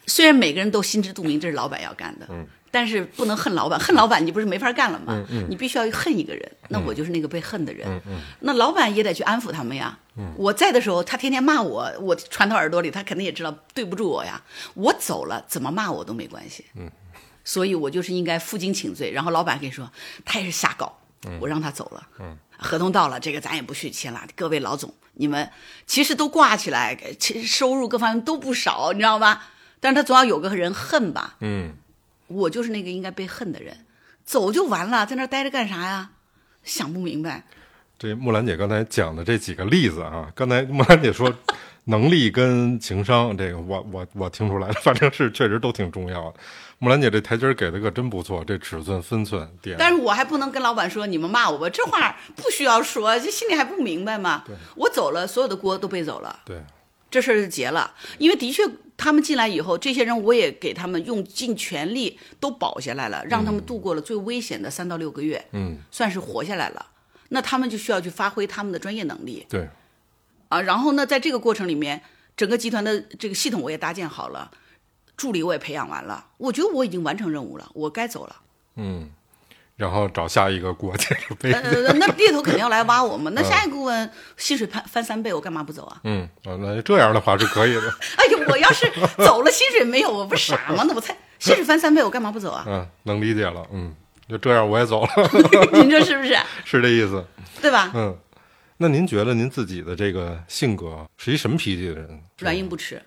[0.06, 2.28] 虽然每个人都心知肚明这是老板要干的，
[2.70, 5.24] 但是不能恨老板，恨老板你不是没法干了吗？
[5.48, 8.00] 你必须要恨一个人，那我就是那个被恨的人。
[8.40, 9.98] 那老板也得去安抚他们呀。
[10.36, 14.42] 我在的时候，他天天骂我，我传到耳朵里，他肯定也知道对不住我呀。
[14.74, 16.66] 我走了，怎么骂我都没关系。
[17.42, 19.10] 所以我就是应该负荆请罪。
[19.10, 19.90] 然后老板跟你说，
[20.26, 21.00] 他也是瞎搞，
[21.40, 22.06] 我让他走了。
[22.60, 24.22] 合同到了，这个咱也不续签了。
[24.36, 25.50] 各位老总，你们
[25.86, 29.48] 其实都挂起来，其实收入各方面都不少，你知道吧？
[29.80, 31.36] 但是他总要有个人恨吧。
[31.40, 31.72] 嗯，
[32.28, 33.86] 我就是那个应该被恨的人，
[34.24, 36.10] 走就完了，在那儿待着干啥呀？
[36.62, 37.44] 想不明白。
[37.98, 41.34] 这木兰姐刚才讲的这几个例子啊，刚才木兰姐说
[41.84, 46.38] 能力跟情商，这个我我我听出来了， 反正是确实都挺重要的。
[46.78, 49.76] 木兰姐这台阶儿给的可真不错，这尺寸分寸点。
[49.78, 54.44] 但是我还不能跟老板说你们骂我吧，这话不需要说，这心里还不明白吗？
[54.76, 56.40] 我走了，所有的锅都背走了。
[56.44, 56.56] 对，
[57.10, 57.92] 这事儿就结了。
[58.18, 58.62] 因为的确，
[58.96, 66.86] 他们进来以后，这些人我也给他们用尽全力都保下来了，让他们度过了最危险的三到六个月，嗯，算是活下来了。
[67.28, 69.68] 那他们就需要去发挥他们的专业能力对，
[70.50, 70.60] 啊。
[70.60, 72.02] 然后呢，在这个过程里面，
[72.36, 74.50] 整个集团的这个系统我也搭建好了，
[75.16, 78.36] 助理我也培养完了，我觉得我已经完成任务了，我该走了。
[78.76, 79.10] 嗯，
[79.76, 81.52] 然后找下一个锅接着背。
[81.52, 83.30] 呃，那猎头肯定要来挖我嘛。
[83.34, 86.00] 那下一个顾问薪水翻翻三倍，我干嘛不走啊？
[86.04, 87.82] 嗯，啊，那这样的话是可以的。
[88.16, 90.84] 哎呀，我要是走了，薪水没有，我不傻吗？
[90.86, 92.64] 那我才薪水翻三倍，我干嘛不走啊？
[92.66, 93.66] 嗯，能理解了。
[93.72, 93.94] 嗯，
[94.28, 95.10] 就这样我也走了，
[95.72, 96.36] 您说是不是？
[96.64, 97.24] 是这意思。
[97.60, 97.90] 对吧？
[97.94, 98.16] 嗯，
[98.82, 102.18] 那您觉得您自己的这个性格是一什么脾气的人？
[102.38, 103.00] 软硬不吃，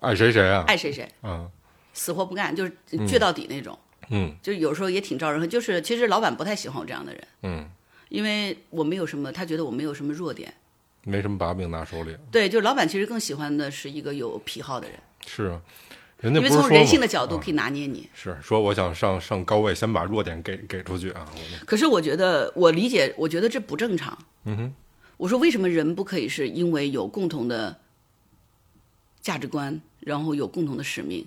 [0.00, 0.64] 爱谁谁啊？
[0.66, 1.46] 爱谁谁，啊，
[1.92, 3.78] 死活不干，就是倔到底那种。
[4.08, 7.70] 嗯就是有时候也挺招人恨，就是其实老板不太喜欢我这样的人，嗯，
[8.08, 10.54] 因为我没有什么，他觉得我没有什么弱点。
[11.02, 12.16] 没什么把柄拿手里。
[12.32, 15.60] 对，就是老板其实更喜欢的是一个有癖好的人，是啊，
[16.20, 18.08] 人家因为从人性的角度可以拿捏你。
[18.14, 21.28] 是说我想上上高位，先把弱点给给出去啊。
[21.66, 24.16] 可是我觉得，我理解，我觉得这不正常。
[24.44, 24.74] 嗯哼，
[25.16, 27.80] 我说为什么人不可以是因为有共同的
[29.20, 31.26] 价值观，然后有共同的使命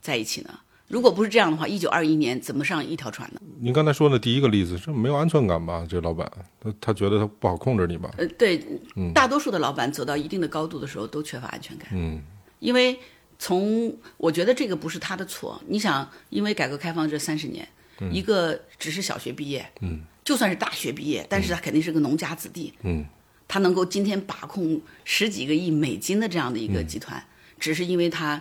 [0.00, 0.60] 在一起呢？
[0.88, 3.40] 如果不是这样的话，一九二一年怎么上一条船呢？
[3.60, 5.86] 您刚才说的第一个例子是没有安全感吧？
[5.86, 8.10] 这老板他他觉得他不好控制你吧？
[8.16, 8.58] 呃，对，
[9.14, 11.90] 大多数的老板走到一定的高度的时候都缺乏安全感。
[11.92, 12.22] 嗯，
[12.60, 12.98] 因为
[13.38, 15.60] 从我觉得这个不是他的错。
[15.66, 17.68] 你想，因为改革开放这三十年，
[18.10, 23.04] 一个只是小学毕业，嗯，就算是大学毕业，但是他肯定是个农家子弟，嗯，
[23.48, 27.20] 他能够今天把控十几个亿美金的这样的一个集团，
[27.58, 28.40] 只是因为他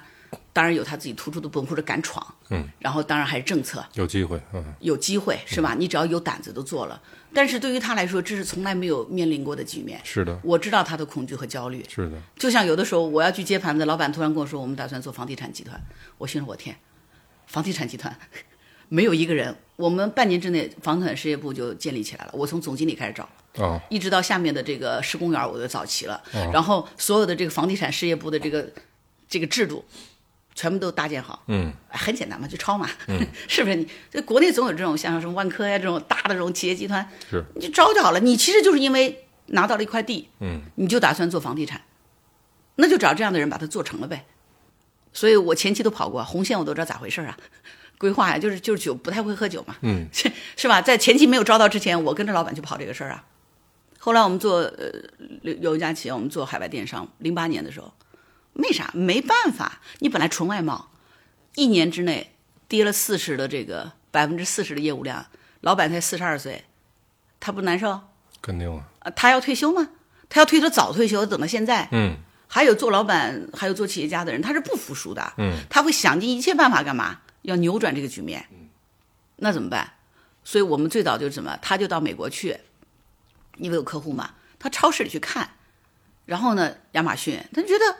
[0.51, 4.63] 当然有他自己突出的部分或者敢闯，嗯，然后当然还是政策，有机会，嗯。
[4.81, 5.75] 有机会是吧？
[5.79, 7.01] 你只要有胆子都做了。
[7.33, 10.01] 但是对于他来说，这是从来没有面临过的局面。
[10.03, 15.79] 是的，我知道他的恐惧和焦虑，是的，就像有的时候我要去接盘子，老板突然跟我说我们打算做房地产集团，
[16.17, 16.75] 我心说我天，
[17.45, 18.17] 房地产集团。
[18.89, 23.27] 没有一个人，我们半年之内房产事业部就建立起来了，我从总经理开始找。
[23.59, 26.21] 啊，一直到下面的这个施工员我都找齐了，
[26.53, 28.67] 然后所有的这个房地产事业部的这个
[29.27, 29.83] 这个制度，
[30.55, 31.43] 全部都搭建好。
[31.89, 32.89] 很简单嘛，就抄嘛，
[33.47, 33.75] 是不是？
[33.75, 38.19] 你这国内总有这种像什么万科呀这种大的这种企业集团，是，你就招就好了。
[38.19, 41.81] 你其实就是因为拿到了一块地，嗯，你就打算做房地产，
[42.75, 44.25] 那就找这样的人把它做成了呗。
[45.13, 47.37] 所以我前期都跑过红线，我都知道咋回事啊。
[47.97, 50.79] 规划呀，就是就是酒不太会喝酒嘛，嗯，是 是吧？
[50.79, 53.23] 在前期没有招到之前，我跟着老板去跑这个事儿啊。
[54.07, 54.89] 后来我们做呃
[55.41, 57.93] 有有一家企业，我们做海外电商，零八年的时候，
[58.53, 58.89] 为啥？
[58.93, 60.91] 没办法，你本来纯外贸，
[61.55, 62.33] 一年之内
[62.69, 65.25] 跌了四十的这个百分之四十的业务量，
[65.59, 66.63] 老板才四十二岁，
[67.41, 67.99] 他不难受？
[68.41, 69.89] 肯定啊，啊，他要退休吗？
[70.29, 71.89] 他要退休早退休，等到现在。
[71.91, 72.15] 嗯
[72.47, 75.33] 还有做老板，还有做企业家的人，他是不服输的。
[75.37, 77.19] 嗯，他会想尽一切办法干嘛？
[77.41, 78.45] 要扭转这个局面。
[79.35, 79.95] 那怎么办？
[80.45, 81.59] 所以我们最早就是什么？
[81.61, 82.57] 他就到美国去，
[83.57, 85.49] 因为有客户嘛，他超市里去看，
[86.25, 87.97] 然后呢，亚马逊，他就觉得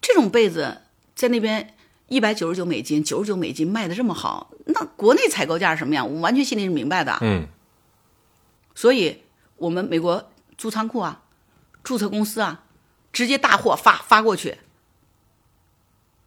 [0.00, 0.82] 这种被子
[1.14, 1.74] 在那边
[2.08, 6.06] 一百九十九美金、九十九美金卖的这么好，那国内采购价是什么样？
[6.06, 7.18] 我们完全心里是明白的。
[7.20, 7.46] 嗯
[8.74, 9.22] 所以
[9.56, 11.22] 我们美国租仓库啊，
[11.84, 12.64] 注册公司啊，
[13.12, 14.56] 直接大货发发过去，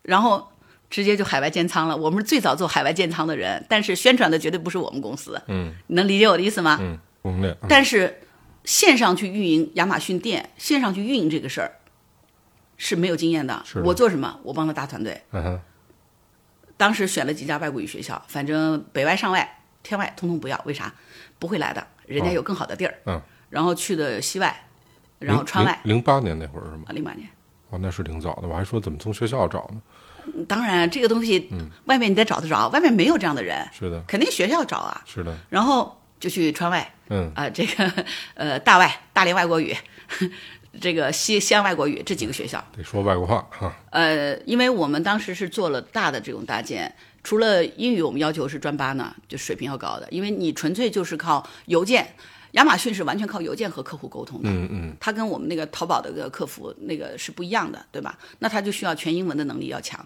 [0.04, 0.52] 然后
[0.90, 1.98] 直接就海外建仓了。
[1.98, 5.42] 我们是最早做海外建仓的人，但是宣传的绝对不是我们公司。
[5.48, 6.80] 嗯你能理解我的意思吗？
[7.68, 8.22] 但是
[8.66, 11.72] 线上去运营亚马逊店，线上去运营这个事儿
[12.78, 13.64] 是没有经验的。
[13.84, 14.40] 我做什么？
[14.44, 15.22] 我帮他搭团队。
[15.32, 15.60] 嗯，
[16.76, 20.94] 当时选了几家外国语学校，反正北外、上外、天外通通不要，为啥？
[21.40, 22.96] 不会来的，人家有更好的地儿。
[23.06, 24.68] 嗯，然后去的西外，
[25.20, 26.84] 然后川外零八年那会儿是吗？
[26.88, 27.28] 啊，零八年。
[27.70, 29.82] 哦，那是挺早的，我还说怎么从学校找呢？
[30.48, 35.02] 当然，这个东西，嗯外面你得找得着，外面没有这样的人，是的，肯定学校找啊。
[35.06, 39.76] 是的，然后就去川外，嗯啊、这个呃大外、大连外国语，
[40.82, 52.16] 这个西西安外国语这几个学校，得说外国话哈，呃，因为我们当时是做了大的这种搭建，除了英语我们要求是专八呢，就水平要高的，因为你纯粹就是靠邮件，
[52.52, 58.18] 亚马逊是完全靠邮件和客户沟通的，嗯嗯，它跟我们那个淘宝的个客服那个是不一样的，对吧？
[58.40, 60.06] 那他就需要全英文的能力要强，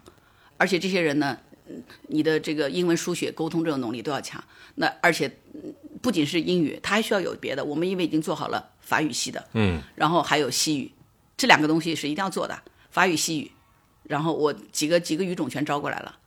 [0.57, 4.43] 而且这些人呢，嗯你的这个英文书写、沟通这种能力都要强。
[4.75, 7.63] 那而且嗯不仅是英语，它还需要有别的。
[7.63, 10.91] 我们因为已经做好了法语系的，嗯，然后还有西语，
[11.37, 12.57] 这两个东西是一定要做的，
[12.91, 13.51] 法语、西语。
[14.03, 16.17] 然后我几个几个语种全招过来了，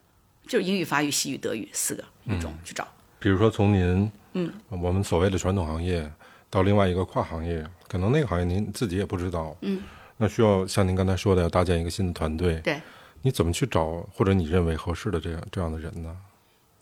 [0.46, 2.86] 就是英语、法语、西语、德语四个语种去找。
[3.18, 6.08] 比如说从您，嗯，我们所谓的传统行业
[6.48, 9.82] 到另外一个跨行业，可能那个行业您自己也不知道，嗯，
[10.16, 12.80] 那需要像您刚才说的，要搭建一个新的团队，对，
[13.22, 16.16] 你怎么去找或者你认为合适的这样这样的人呢？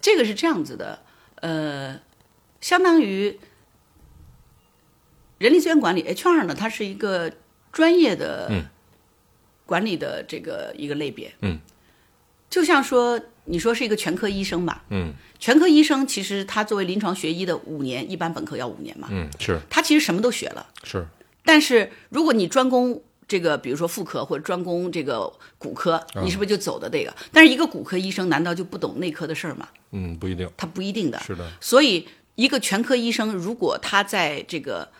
[0.02, 0.98] 这个是这样子的，
[1.36, 1.98] 呃，
[2.60, 3.38] 相当于
[5.38, 7.32] 人力资源管理 HR 呢，它是一个
[7.72, 8.64] 专业的嗯
[9.66, 11.32] 管理的这个一个类别。
[11.40, 11.58] 嗯，
[12.50, 20.66] 就像说你说是一个全科医生吧，嗯全科医生其实他作为临床学医的五年，一般本科要五年嘛，嗯，是他其实什么都学了。
[20.84, 21.06] 是，
[21.44, 27.14] 但是如果你专攻这个，比如说妇科或者专攻这个骨科，你是不是就走的这个？
[27.32, 29.68] 但是一个骨科医生难道就不懂内科的事儿吗？
[29.92, 31.18] 嗯，不一定，他不一定的。
[31.20, 32.06] 是的，所以，
[32.40, 34.90] 一个全科医生，如果他在这个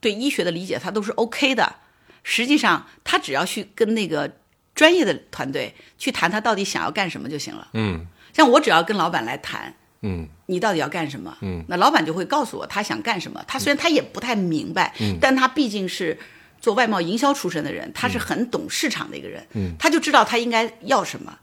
[0.00, 1.76] 对医学的理解他都是 OK 的，
[2.22, 4.32] 实际上他只要去跟那个
[4.74, 7.68] 专业的团队去谈他到底想要干什么就行了。
[7.74, 11.36] 嗯像我只要跟老板来谈，嗯你到底要干什么？
[11.42, 13.44] 嗯，那老板就会告诉我他想干什么。
[13.46, 16.18] 他虽然他也不太明白，嗯但他毕竟是
[16.58, 21.38] 做外贸营销出身的人，他是很懂市场的一个人，嗯，他就知道他应该要什么。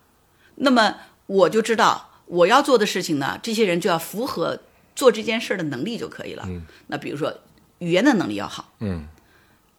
[0.55, 0.95] 那么
[1.27, 4.59] 我就知道我要做的事情呢，这些人就要符合
[4.95, 6.43] 做这件事儿的能力就可以了。
[6.47, 7.41] 嗯，那比如说
[7.79, 9.07] 语言的能力要好，嗯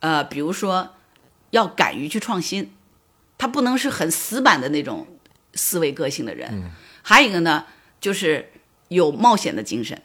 [0.00, 0.94] 呃，比如说
[1.50, 2.72] 要敢于去创新，
[3.38, 5.06] 他不能是很死板的那种
[5.54, 6.70] 思维个性的人。
[7.02, 7.64] 还有一个呢，
[8.00, 8.50] 就是
[8.88, 10.02] 有冒险的精神。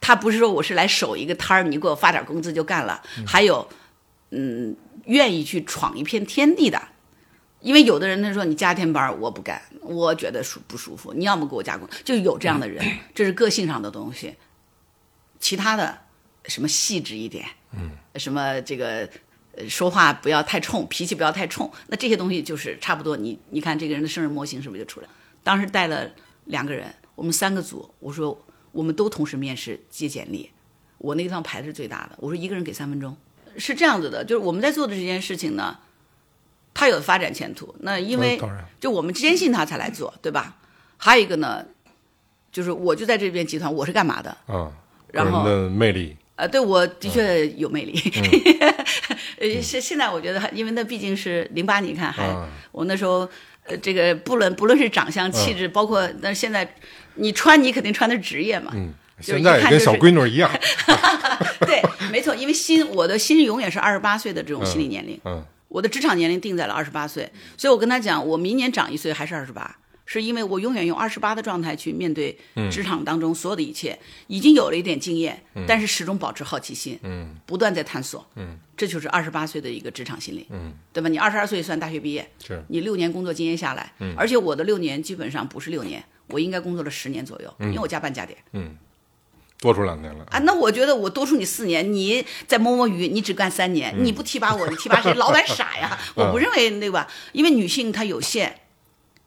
[0.00, 3.02] 他不是说我是来守一个摊儿，你给我发点工资就干了。
[3.26, 3.68] 还有，
[4.30, 6.80] 嗯，愿意去闯一片天地的。
[7.64, 11.14] 因为有的人他说你加天班儿我不干，我觉得舒不舒服。
[11.14, 14.34] 你要么给我加工，就有这样的人， 这是个性上的东西。
[15.40, 15.98] 其他的
[16.44, 19.08] 什么细致一点，嗯，什么这个
[19.56, 23.16] 呃说话不要太冲，脾气不要太冲，那这些东西就是差不多。
[23.16, 25.08] 你你看这个人的生日模型是不是就出来？
[25.42, 26.10] 当时带了
[26.44, 30.50] 两个人，我们三个组，我说我们都同时面试接简历，
[30.98, 33.16] 我那个地方排的是最大的，我说一个人给三分钟，
[33.56, 35.78] 是这样子的，就是我们在做的这件事情呢，
[36.74, 37.74] 它有发展前途。
[37.80, 38.38] 那因为
[38.80, 40.56] 就我们坚信他才来做，对吧？
[40.98, 41.64] 还有一个呢，
[42.52, 44.30] 就是我就在这边集团，我是干嘛的？
[44.46, 44.72] 啊，个
[45.12, 47.94] 然后的魅力，呃，对我的确有魅力。
[49.38, 53.28] 呃，现现在我觉得，因为那毕竟是零八，你看还、啊我那时候，
[53.66, 56.74] 呃，这个不论不论是长相、气质，包括但是现在
[57.16, 58.72] 你穿，你肯定穿的是职业嘛。
[58.74, 60.50] 嗯，现在也跟小闺女一样，
[61.66, 69.76] 对，没错，因为心我的心永远是二十八岁的这种心理年龄，嗯我的职场年龄定在了二十八岁，所以我跟他讲，我明年长一岁还是二十八。
[70.06, 72.38] 是因为我永远用二十八的状态去面对
[72.70, 81.08] 职场当中所有的一切，已经有了一点经验，但是始终保持好奇心，嗯不断在探索，嗯，这就是二十八岁的一个职场心理，嗯，对吧？
[81.08, 88.76] 你二十二岁算大学毕业，是你六年工作经验下来，嗯，而且我的六年基本上不是六年，我应该工作了十年左右，因为我加班加点嗯，
[89.64, 90.38] 多出两年来，啊。
[90.40, 95.14] 那我觉得我多出你四年，你再摸摸鱼，你只干三年，你不提拔我，你提拔谁？
[95.18, 95.98] 老板傻呀！
[96.14, 97.08] 我不认为对吧？
[97.32, 98.60] 因为女性她有限。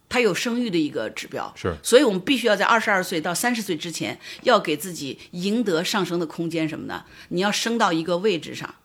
[0.09, 6.69] 她有生育的一个指标，是所以我们必须要在二十二岁到三十岁之前，要给自己赢得上升的空间。
[6.69, 7.03] 什么呢？
[7.27, 8.75] 你要升到一个位置上，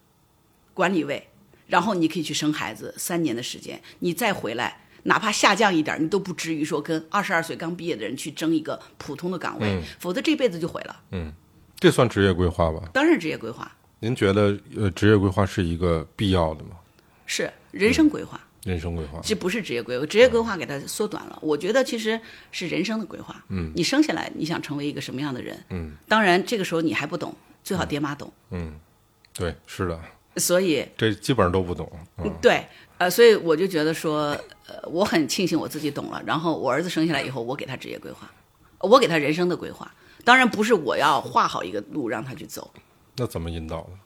[0.74, 1.28] 管理位，
[1.68, 11.00] 然后你可以去生孩子，三年的时间，你再回来，哪怕下降一点，你都不至于说跟二十二岁刚毕业的人去争一个普通的岗位，否则这辈子就毁了。
[11.82, 12.88] 这算职业规划吧？
[12.92, 13.68] 当然，职业规划
[13.98, 16.76] 您觉得呃，职业规划是一个必要的吗？
[17.26, 21.36] 是人生规划，人生规划，这不是职业规划，职业规划给它缩短了。
[21.42, 22.20] 我觉得其实
[22.52, 23.44] 是人生的规划。
[23.48, 25.60] 嗯，你生下来你想成为一个什么样的人？
[25.70, 28.32] 嗯，当然这个时候你还不懂，最好爹妈懂。
[28.50, 28.78] 嗯，
[29.34, 30.00] 对，是的，
[30.36, 32.64] 所以这基本上都不懂，嗯对，
[32.98, 36.22] 呃，所以我就觉得说，呃，我很庆幸我自己懂了。
[36.24, 38.30] 然后我儿子生下来以后，我给他职业规划，
[38.78, 39.92] 我给他人生的规划。
[40.24, 42.72] 当然不是我要画好一个路让他去走，
[43.16, 43.98] 那怎么引导呢？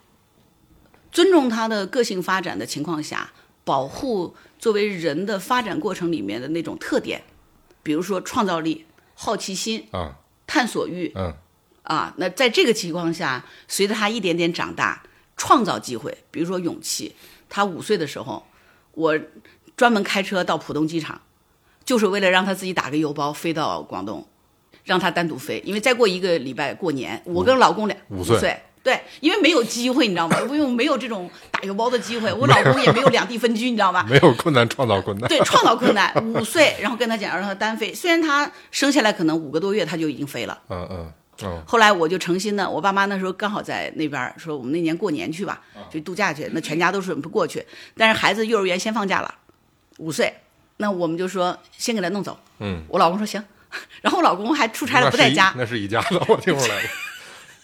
[1.12, 3.32] 尊重他的个性发展的情况下，
[3.64, 7.22] 保护作为人的发展过程里面的那种特点，
[7.82, 11.34] 比如说创造力、好奇心、啊，探索欲嗯
[11.84, 12.14] 啊。
[12.18, 15.04] 那在这个情况下，随着他一点点长大，
[15.36, 17.14] 创造机会，比如说勇气。
[17.48, 18.44] 他五岁的时候，
[18.92, 19.18] 我
[19.76, 21.22] 专门开车到浦东机场，
[21.84, 24.26] 就是为了让他自己打个邮包飞到广东，
[24.86, 25.62] 让他单独飞。
[25.66, 28.58] 因为再过一个礼拜过年，我跟老公俩五岁岁。
[28.82, 30.40] 对，因为没有机会，你知道吗？
[30.48, 34.06] 因为没有这种打油包的机会，我老公也没有两地分居，你知道吗？
[34.08, 36.14] 没有困难创造困难，对，创造困难。
[36.24, 40.56] 五岁，然后跟他讲让他单飞，虽然他生下来可能五个多月他就已经飞了。
[40.68, 47.66] 嗯嗯嗯后来我就诚心的，我爸妈那时候刚好在那边，说我们那年过年去吧，就度假去，那全家都是不过去。
[47.96, 49.34] 但是孩子幼儿园先放假了，
[49.98, 50.32] 五岁，
[50.76, 52.38] 那我们就说先给他弄走。
[52.60, 53.44] 嗯，我老公说行，
[54.02, 56.88] 然后我老公还出差了不在家，那是一家子，我听出来了，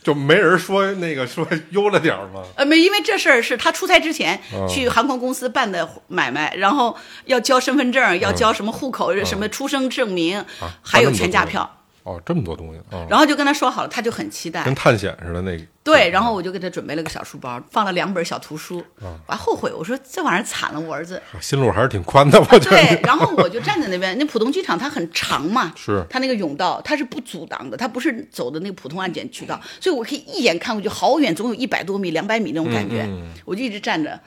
[0.03, 2.43] 就没人说那个说悠了点儿吗？
[2.57, 6.97] 呃，没，因为这事儿是他出差之前哦去航空公司办的买卖，然后
[7.27, 10.45] 要交身份证，要交什么户口、什么出生证明，
[10.83, 11.79] 还有全家票。
[12.05, 14.75] 哦，这么多东西，哦，然后就跟他说好了，他就很期待跟。
[14.75, 18.81] 探险似的那个，对，然后我就给他准备了个小书包，放了两本小图书。
[19.01, 21.23] 啊我还后悔，我说这玩意儿惨了，我儿子。
[21.41, 33.03] 心路还是挺宽的，我觉对，然后我就站在那边，那浦东机场它很长嘛，是它那个甬道它是不阻挡的，它不是走的那个普通安检渠道，所以我可以一眼看过去，好远，总有一百多米、两百米那种感觉。
[33.03, 34.19] 嗯我就一直站着，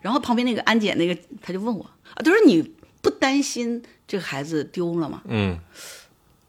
[0.00, 5.22] 然后旁边那个安检那个他就问我啊，他说你不担心这个孩子丢了吗？
[5.26, 5.58] 嗯，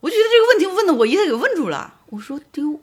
[0.01, 2.79] 我就觉得这个问题问的我一下给问住了，我说丢。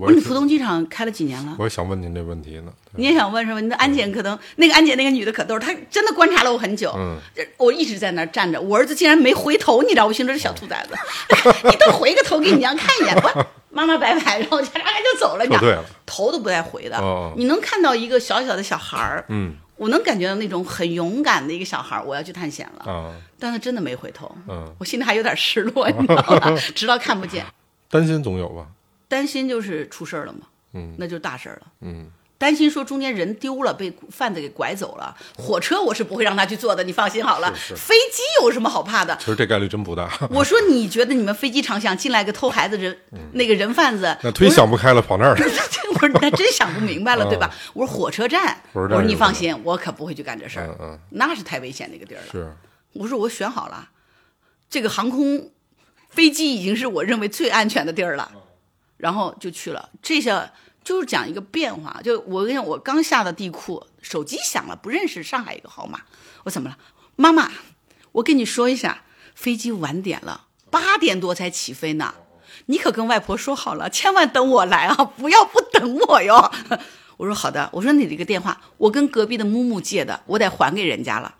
[0.00, 1.54] 我说你浦东机场开了几年了？
[1.56, 2.72] 我也想问您这问题呢。
[2.96, 3.60] 你也想问是吧？
[3.60, 6.92] 你的安检可能那个安检那个女的可逗，她真的观察了我很久。
[6.96, 7.16] 嗯，
[7.56, 10.06] 我一直在那儿站着，我儿子竟然没回头，你知道？
[10.06, 10.94] 我心说这小兔崽子，
[11.64, 13.28] 你都回个头给你娘看一眼，不，
[13.70, 16.98] 妈妈拜拜，然后家长就走了，你知道撤退了头都不带回的。
[16.98, 26.56] 哦你能看到一个小小的小孩儿，嗯我能感觉到那种很勇敢的一个小孩儿，我要去探险了，啊，但他真的没回头，嗯，我心里还有点失落，你知道吗？
[26.74, 27.44] 直到看不见，
[27.90, 28.66] 担心总有吧？
[29.08, 30.40] 担心就是出事儿了嘛，
[30.74, 31.66] 嗯那就是大事儿了。
[31.82, 32.10] 嗯
[32.40, 35.12] 担心说中间人丢了，被贩子给拐走了。
[35.36, 37.52] 火车我是不会让他去坐的，你放心好了。
[37.56, 39.16] 是是飞机有什么好怕的？
[39.18, 40.08] 其实这概率真不大。
[40.30, 42.96] 我说你觉得你们飞机场想进来个偷孩子人，
[43.32, 45.40] 那个人贩子，嗯那忒想不开了，跑那儿了。
[45.94, 47.50] 我说那真想不明白了， 对吧？
[47.74, 52.26] 我说火车站，我说你放心，我可不会去干这事儿嗯，嗯，那是太危险的一个地儿了。
[52.30, 52.54] 是，
[52.94, 53.90] 我说我选好了，
[54.68, 55.50] 这个航空
[56.08, 58.32] 飞机已经是我认为最安全的地儿了，
[58.96, 59.90] 然后就去了。
[60.02, 66.00] 这下就是讲一个变化，就我跟你讲，我刚下的地库，手机响了，不认识上海一个号码，
[66.44, 66.78] 我怎么了？
[67.16, 67.50] 妈妈，
[68.12, 72.14] 我跟你说一下，飞机晚点了，八点多才起飞呢。
[72.66, 76.50] 你可跟外婆说好了，千万等我来啊，不要不等我哟。
[77.18, 81.34] 我说好的，我说你这个电话，我跟隔壁的木木借的，我得还给人家了。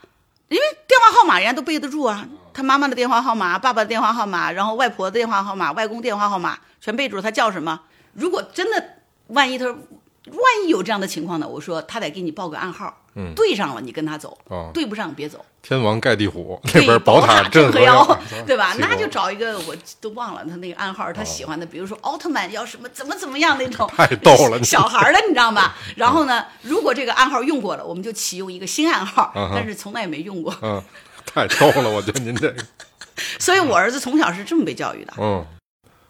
[0.49, 7.81] 因为电话号码人家都背得住啊，他妈妈的电话号码、爸爸的电话号码，然后外婆的电话号码、外公电话号码全背住，他叫什么？
[8.15, 8.97] 如果真的
[9.29, 11.47] 万一他万一有这样的情况呢？
[11.47, 15.45] 我说他得给你报个暗号，嗯对上了你跟他走，哦对不上别走。
[15.61, 18.75] 天王盖地虎，那边宝塔镇河妖，对吧？
[18.79, 25.73] 那就找一个我都忘了他那个暗号，他喜欢的，比如说奥特曼要什么怎么怎么样那种， 太逗了小孩儿的你知道吗？
[25.97, 30.55] 然后呢，如果这个暗号用过了，我们就启用一个新暗号嗯，但是从来也没用过。
[30.63, 30.81] 嗯，
[31.27, 32.65] 太逗了，我觉得您这个，
[33.41, 35.13] 所以我儿子从小是这么被教育的。
[35.19, 35.45] 嗯，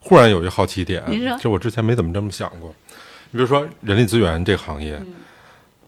[0.01, 2.73] 忽然有一个好奇点您说，就我之前没怎么这么想过。
[3.31, 5.01] 你比如说人力资源这个行业，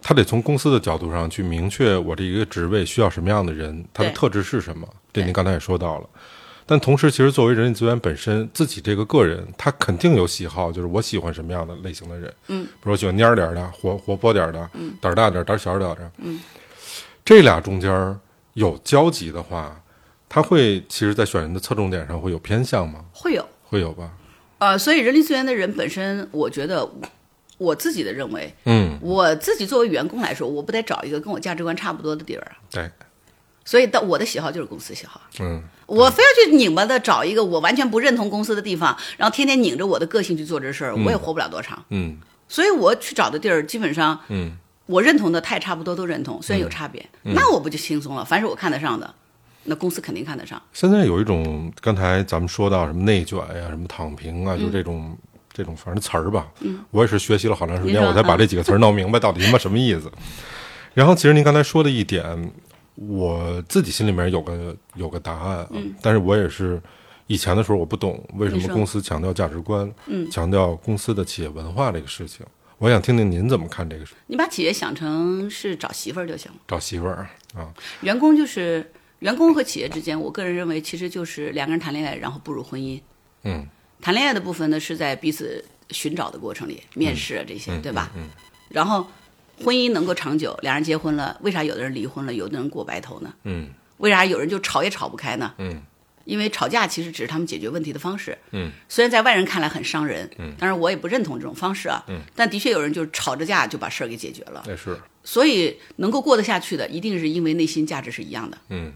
[0.02, 4.86] 他得从公司的角度上去明确我这一个职位需要什么样的人，他的特质是什么。
[5.12, 6.08] 这对您刚才也说到了。
[6.66, 12.32] 但同时，其实作为人力资源本身，自己这个个人，他肯定有喜好，就是我喜欢什么样的类型的人。
[12.46, 14.70] 嗯，比如我喜欢蔫儿点儿的，活活泼点儿的，
[15.00, 16.12] 胆儿大点儿，胆儿小点儿的。
[16.18, 16.38] 嗯，
[17.24, 18.16] 这俩中间儿
[18.54, 19.82] 有交集的话，
[20.28, 23.04] 他会其实，在选人的侧重点上会有偏向吗？
[23.12, 24.12] 会有，会有吧？
[24.58, 26.88] 呃，所以人力资源的人本身，我觉得
[27.60, 32.56] 我自己的认为，嗯，我自己作为员工来说，我不得找一个跟我价值观差不多的地儿啊。
[32.70, 32.90] 对，
[33.66, 41.84] 所以到我的喜好就是公司喜好，嗯，我非要去拧巴的找一个我完全不认同公司的地方，然后天天拧着我的个性去做这事儿，我也活不了多长。
[41.90, 42.16] 嗯
[42.48, 44.56] 所以我去找的地儿，基本上嗯
[44.86, 48.24] 我认同的，他也差不多都认同，虽然有差别，那我不就轻松了？
[48.24, 49.14] 凡是我看得上的，
[49.64, 50.60] 那公司肯定看得上。
[50.72, 55.16] 现在有一种，刚才咱们说到什么内卷呀、什么躺平啊，就这种、
[55.52, 60.10] 这种反正词儿吧，嗯，我也是学习了好长时间，我才把这几个词儿弄明白到底他妈什么意思。
[60.94, 62.50] 然后，其实您刚才说的一点，
[62.94, 65.70] 我自己心里面有个有个答案啊，
[66.02, 66.80] 但是我也是
[67.26, 72.44] 以前的时候我不懂为什么公司强调价值观，嗯，强调公司的企业文化这个事情。
[72.78, 76.50] 我想听听您怎么看这个事，你把企业想成是找媳妇儿就行。
[76.50, 77.68] 了，找媳妇儿啊，
[78.00, 82.98] 员工就是员工和企业之间，我个人认为其实就是两个人谈恋爱，然后步入婚姻。
[83.44, 83.66] 嗯，
[84.00, 88.10] 谈恋爱的部分呢是在彼此寻找的过程里，面试啊这些，对吧？
[88.16, 88.28] 嗯。
[88.68, 89.06] 然后
[89.62, 93.32] 婚姻能够长久，两人结婚了，为啥有的人离婚了，有的人过白头呢？
[93.44, 95.52] 嗯为啥有人就吵也吵不开呢？
[95.58, 95.82] 嗯
[96.24, 98.38] 因为吵架其实只是他们解决问题的方式。
[98.52, 102.04] 嗯，虽然在外人看来很伤人，嗯，但是我也不认同这种方式啊。
[102.08, 104.62] 嗯，但的确有人就是吵着架就把事儿给解决了。
[104.68, 104.96] 也是。
[105.24, 108.56] 所以能够过得下去的，一定是因为内心价值是一样的。
[108.68, 108.92] 嗯，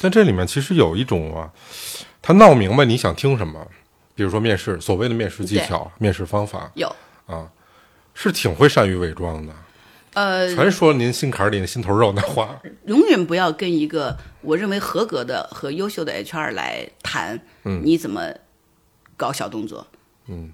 [0.00, 1.50] 但这里面其实有一种啊，
[2.22, 3.68] 他闹明白你想听什么，
[4.18, 6.68] 比如说面试，所谓的面试技巧、面试方法。
[6.74, 6.92] 有，
[7.26, 7.48] 啊，
[8.14, 9.52] 是挺会善于伪装的，
[10.14, 12.60] 呃，全说您心坎里的心头肉那话。
[12.86, 18.34] 永远不要跟一个我认为合格的和优秀的 HR 来谈，你怎么
[19.16, 19.86] 搞小动作。
[19.92, 19.97] 嗯，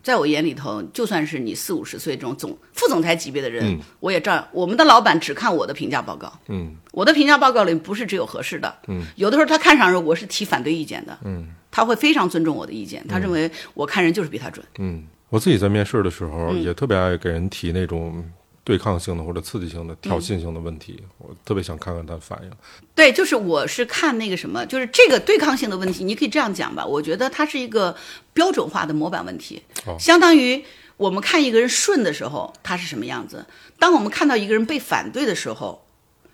[0.03, 3.81] 在我眼里头，就算是你四五十岁这种总副总裁级别的人，嗯。
[4.01, 4.47] 我也照样。
[4.53, 6.77] 我们的老板只看我的评价报告，嗯。
[6.93, 11.49] 我的评价报告里不是只有合适的，嗯，有的时候他看上人，我是提反对意见的，嗯。
[11.71, 14.65] 他会非常尊重我的意见，他认为我看人就是比他准。
[14.79, 18.25] 嗯，我自己在面试的时候也特别爱给人提那种
[18.65, 22.51] 对抗性的或者刺激性的、挑衅性的问题，我特别想看看他的反应。
[22.95, 27.95] 对，就是我是看那个什么，就是这个对抗性的问题，你可以这样讲吧，我觉得它是一个
[28.33, 30.65] 标准化的模板问题，哦相当于
[30.97, 33.45] 我们看一个人顺的时候他是什么样子，
[33.79, 35.85] 当我们看到一个人被反对的时候，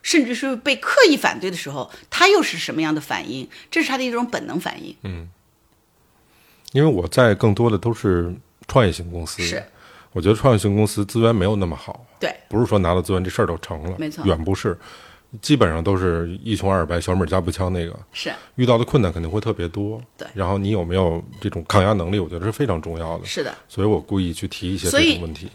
[0.02, 3.48] 甚至是被刻意反对的时候，他又是什么样的反应？
[3.70, 4.94] 这是他的一种本能反应。
[5.02, 5.28] 嗯
[6.72, 8.32] 因为我在更多的都是
[8.68, 9.60] 创业型公司，是，
[10.12, 14.76] 我觉得创业型公司资源没有那么好，对，不是说拿到资源这事儿就成了，没错远不是，
[15.40, 20.00] 基本上都是一穷二白，小米加步枪那个，是遇到的困难肯定会特别多。
[20.16, 23.24] 对然后你有没有这种抗压能力，我觉得是非常重要的。
[23.24, 23.54] 是的。
[23.68, 25.48] 所以我故意去提一些这种问题。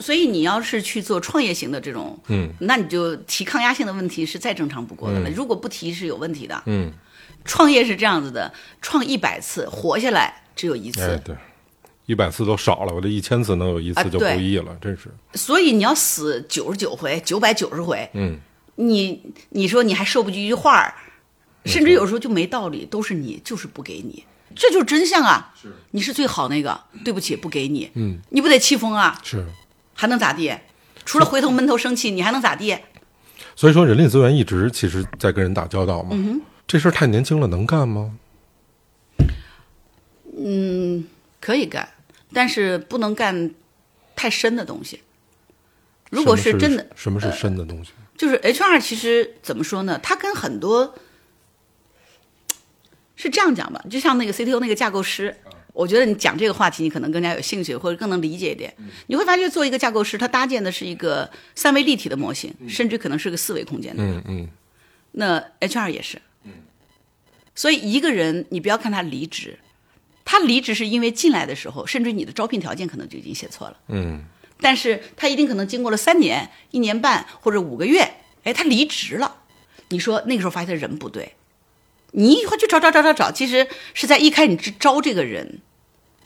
[0.00, 5.30] 所以你要是去做创业型的这种，嗯，那你就提抗压性的问题是再正常不过的了。
[5.30, 6.60] 如果不提是有问题的。
[6.66, 6.90] 嗯，
[7.44, 11.02] 创业是这样子的，创一百次活下来只有一次。
[11.02, 11.36] 哎，对，
[12.06, 15.08] 一百次都少了，我这一千次能有一次就不易了，真是。
[15.34, 18.38] 所以你要死九十九回、九百九十回，嗯，
[18.76, 20.94] 你你说你还说不一句话，
[21.64, 24.24] 甚至有时候就没道理，都是你就是不给你，
[24.56, 25.54] 这就是真相啊！
[25.60, 29.20] 是你是最好那个，对不起，不给你，嗯，你不得气疯啊？
[29.22, 29.46] 是。
[29.94, 30.52] 还能咋地？
[31.04, 32.76] 除了回头闷头生气，你还能咋地？
[33.54, 36.10] 所以说，人力资源一直其实在跟人打交道嘛。
[36.12, 38.12] 嗯这事儿太年轻了，能干吗？
[41.40, 41.88] 可以干，
[42.32, 43.50] 但是不能干
[44.14, 45.00] 太深的东西。
[46.10, 47.92] 如果是真的，呃什么是深的东西？
[48.16, 49.98] 就是 HR，其实怎么说呢？
[50.02, 50.94] 它跟很多
[53.16, 55.34] 是这样讲吧，就像那个 CTO 那个架构师，
[55.72, 58.74] 我觉得你讲这个话题，你可能更加有兴趣，或者更能理解一点。
[59.06, 64.02] 你会发现，做一个架构师，他搭建的是一个三维立体的模型，甚至可能是个四维空间的。
[64.02, 64.48] 嗯嗯
[65.12, 66.20] 那 HR 也是。
[67.54, 69.58] 所以一个人，你不要看他离职，
[70.30, 73.76] 他离职是因为进来的时候，甚至你的招聘条件可能就已经写错了。
[73.88, 74.22] 嗯，
[74.60, 77.98] 但是他一定可能经过了三年、一年半或者五个月，
[78.44, 79.38] 哎，他离职了。
[79.88, 81.34] 你说那个时候发现人不对，
[82.12, 85.58] 你一会儿去找找找找找，其实是在一开始招这个人，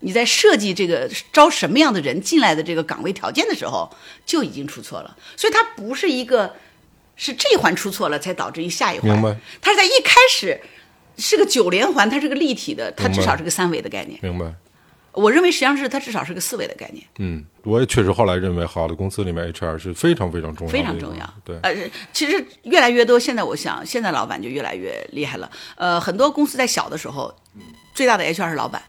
[0.00, 3.90] 你在设计这个招什么样的人进来的这个岗位条件的时候
[4.26, 5.16] 就已经出错了。
[5.34, 6.56] 所以它不是一个
[7.16, 9.38] 是这一环出错了才导致于下一环，明白？
[9.62, 10.60] 它是在一开始
[11.16, 14.18] 是个九连环，它是个立体的，它至少是个三维的概念。
[14.22, 14.52] 明白。
[15.12, 17.06] 我认为实际上是它至少是个四维的概念。
[17.20, 21.34] 嗯，我也确实后来认为，好的公司里面 HR 是非常非常重要的，非常重要。
[21.44, 21.72] 对，呃，
[22.12, 25.48] 其实越来越多，现在我想，现在老板就越来越厉害了。
[25.76, 27.32] 呃，很多公司在小的时候，
[27.94, 28.82] 最大的 HR 是老板，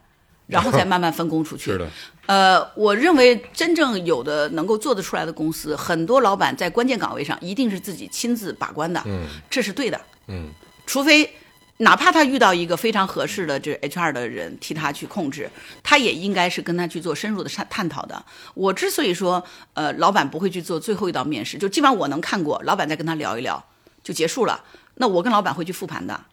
[0.47, 1.65] 然后再慢慢分工出去。
[1.73, 1.87] 是的，
[2.25, 10.01] 呃，我认为真正有的能够做得出来的公司，很多老板在关键岗位上一定是自己亲自把关的，嗯，这是对的。
[10.27, 10.49] 嗯，
[10.87, 11.31] 除非
[11.77, 15.49] 哪怕他遇到一个非常合适的这 HR 的人替他去控制，
[15.83, 18.25] 他也应该是跟他去做深入的探探讨的。
[18.53, 23.63] 我之所以说，呃，老板不会去做最后一道面试，就基本上我能看过，老板再跟他聊一聊
[24.03, 24.63] 就结束了。
[24.95, 26.25] 那我跟老板会去复盘的。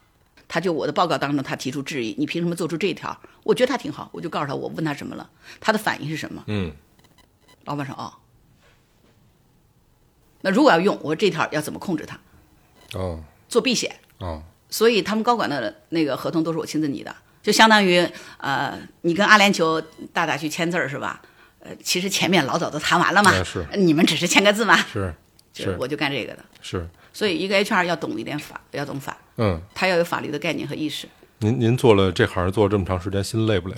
[0.46, 3.18] 他就我的报告当中，他提出质疑，你凭什么做出这一条？
[3.42, 6.44] 我觉得他挺好，我就告诉他，我问他什么了，他的反应是什么？
[6.46, 6.70] 嗯，
[7.64, 8.12] 老板说哦，
[10.42, 12.20] 那如果要用，我说这条要怎么控制他，
[12.92, 13.98] 哦做避险。
[14.18, 14.42] 哦，
[14.72, 18.04] 所以他们高管的那个合同都是我亲自拟的，就相当于
[18.38, 19.80] 呃，你跟阿联酋
[20.14, 21.20] 大大去签字儿是吧？
[21.60, 23.30] 呃，其实前面老早都谈完了嘛，
[23.76, 25.14] 你们只是签个字嘛，是
[25.52, 26.44] 就是我就干这个的。
[26.62, 31.06] 是，所以一个 HR 要懂一点法，要懂法，嗯，他要有法律的概念和意识。
[31.38, 33.76] 您您做了这行做了这么长时间，心累不累？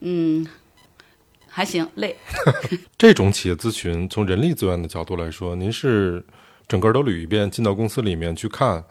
[0.00, 0.46] 嗯
[1.46, 2.16] 还行，累。
[2.98, 6.24] 这种企业咨询，从人力资源的角度来说，您是
[6.66, 8.84] 整个都捋一遍，进到公司里面去看，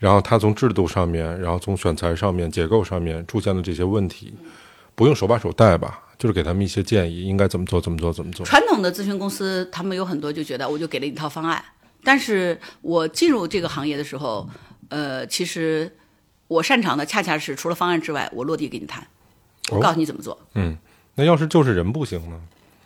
[0.00, 4.34] 然后他从制度上面，然后从选材上面、结构上面出现了这些问题，
[4.94, 8.44] 不用手把手带吧，就是给他们一些建议，应该怎么做，怎么做，怎么做。
[8.46, 11.62] 传统的咨询公司，他们有很多就觉得我就给了一套方案，
[12.02, 14.48] 但是我进入这个行业的时候，
[14.88, 15.94] 呃，其实
[16.48, 19.06] 我擅长的恰恰是除了方案之外，我落地给你谈，
[19.70, 20.36] 我哦告诉你怎么做。
[20.54, 20.76] 嗯，
[21.14, 22.40] 那要是就是人不行呢？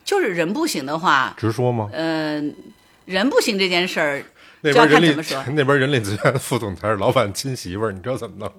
[0.04, 1.88] 就是人不行的话，直说吗？
[1.92, 2.42] 呃，
[3.04, 4.24] 人不行这件事儿，
[4.64, 5.24] 那边人力。
[5.54, 8.52] 那边人力资源副总裁是老板亲媳妇儿，你知道怎么弄？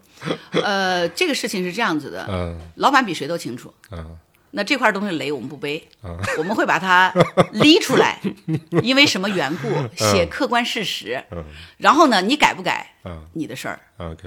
[0.64, 3.74] 呃，这个事情是这样子的，嗯老板比谁都清楚。
[3.92, 4.18] 嗯
[4.58, 7.14] 那这块东西雷我们不背，嗯我们会把它
[7.52, 8.22] 拎出来，
[8.82, 11.22] 因为什么缘故，写客观事实。
[11.32, 11.44] 嗯
[11.78, 13.78] 然后呢，你改不改，嗯你的事儿。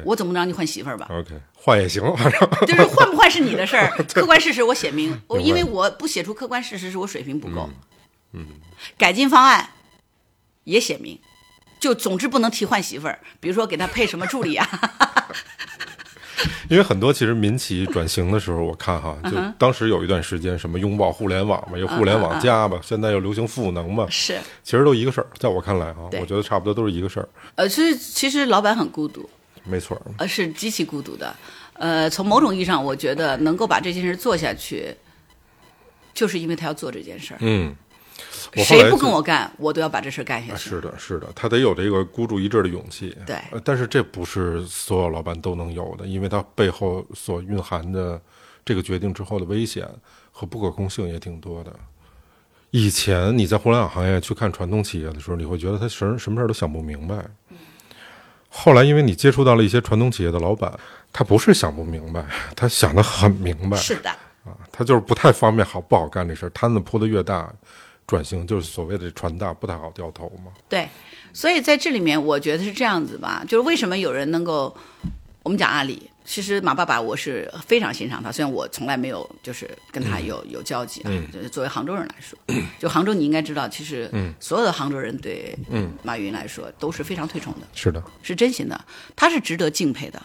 [0.04, 5.18] 我总不能让你换媳妇儿吧？OK，换也行，反正就是换不换是你的事儿，客观事实我写明。
[5.28, 7.70] 我因为我不写出客观事实，是我水平不够。
[8.34, 8.44] 嗯，
[8.98, 9.70] 改进方案
[10.64, 11.18] 也写明，
[11.78, 14.68] 就总之不能提换媳妇儿，比如说给他配什么助理啊。
[16.68, 29.28] 因为很多其实民企转型的时候，我看哈，嗯就当时有一段时间什么拥抱互联网嘛，又互联网加吧，现在又流行赋能嘛，是，其实都一个事儿，在我看来啊，我觉得差不多都是一个事儿，呃，其实其实老板很孤独，
[29.64, 30.02] 没错儿。
[30.18, 31.34] 呃，是极其孤独的。
[31.72, 34.94] 呃，从某种意义上，我觉得能够把这件事做下去，
[36.12, 37.38] 就是因为他要做这件事儿。
[37.40, 37.74] 嗯，
[38.54, 40.70] 谁不跟我干，我都要把这事干下啊，去。
[40.70, 43.16] 是的，是的，他得有这个孤注一掷的勇气。
[43.26, 48.20] 对呃但是这不是所有老板都能有的，因为他背后所蕴含的
[48.64, 49.88] 这个决定之后的危险
[50.32, 51.72] 和不可控性也挺多的。
[52.70, 57.24] 以前你在互联网行业去看传统企业的时候，你会觉得他什么什么事儿都想不明白。
[58.50, 60.72] 后来，因为你接触到了一些传统企业的老板，
[61.12, 62.24] 他不是想不明白，
[62.56, 63.76] 他想得很明白。
[63.76, 64.10] 是的，
[64.44, 67.52] 啊，他就是不太方便好不好干这事儿，摊子铺的越大，
[68.08, 70.50] 转型就是所谓的船大不太好掉头嘛。
[70.68, 70.88] 对。
[71.32, 74.74] 所以在这里面，我觉得是这样子吧，就是为什么有人能够，
[75.42, 81.10] 我们讲阿里，其实马爸爸我是非常欣赏他，虽然我从来没有就是跟他有、有交集啊。
[81.30, 82.36] 就是作为杭州人来说，
[82.78, 85.56] 就杭州你应该知道，其实所有的杭州人对
[86.02, 87.68] 马云来说都是非常推崇的。
[87.74, 88.84] 是的，是真心的，
[89.14, 90.20] 他是值得敬佩的。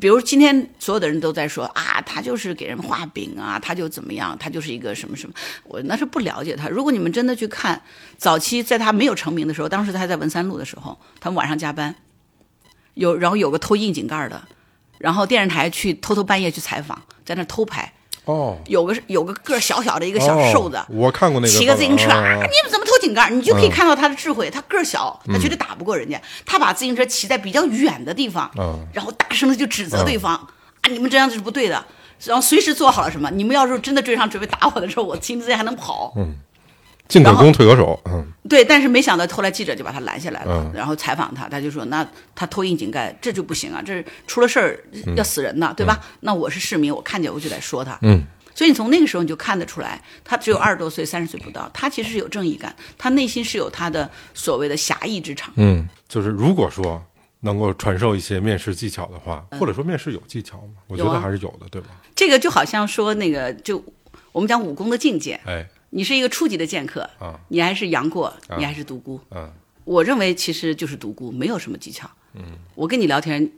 [0.00, 5.34] 比如今天所有的人都在说啊，他就是给人画饼啊，他就怎么样，他就是一个什么什么，
[5.64, 6.68] 我那是不了解他。
[6.68, 7.80] 如果你们真的去看
[8.18, 11.94] 早期在他没有成名的时候，当时他在文三路的时候，他们晚上加班，
[12.94, 14.46] 有然后有个偷窨井盖的，
[14.98, 17.94] 然后电视台去偷偷半夜去采访，在那偷拍，
[18.28, 23.30] 哦，有个有个个小小的一个小瘦子，哦我看过那个骑个自行车，啊，啊你们怎么偷井盖？
[23.30, 24.50] 你就可以看到他的智慧。
[24.50, 26.20] 他个儿小，他绝对打不过人家。
[26.44, 30.46] 他把自行车骑在比较远的地方，嗯然后大声的就指责对方、啊，
[30.90, 31.82] 你们这样子是不对的。
[32.26, 36.12] 然后随时做好了什么，你们要是真的追上准备打我的时候，我骑自行车还能跑。
[37.08, 44.78] 进可攻退可守，嗯，对，但是没想到后来记者就把他拦下来了，嗯然后采访他，他就说：“那他偷窨井盖，这就不行啊，这出了事儿
[45.16, 45.98] 要死人呐，对吧？
[46.20, 48.22] 那我是市民，我看见我就得说他。”嗯，
[48.54, 55.50] 所以你从那个时候你就看得出来，他只有二十多岁，三十岁不到，他其实是有正义感，他内心是有他的所谓的侠义之长。
[55.56, 57.02] 嗯，就是如果说
[57.40, 60.74] 能够传授一些面试技巧的话，或者说面试有技巧吗？
[60.88, 61.88] 我觉得还是有的，对吧？
[62.14, 63.82] 这个就好像说那个，就
[64.32, 69.20] 我们讲武功的境界，哎，你是一个初级的剑客，啊你还是杨过，你还是独孤。
[69.30, 69.50] 嗯
[69.84, 72.10] 我认为其实就是独孤，没有什么技巧。
[72.34, 73.50] 嗯，我跟你聊天，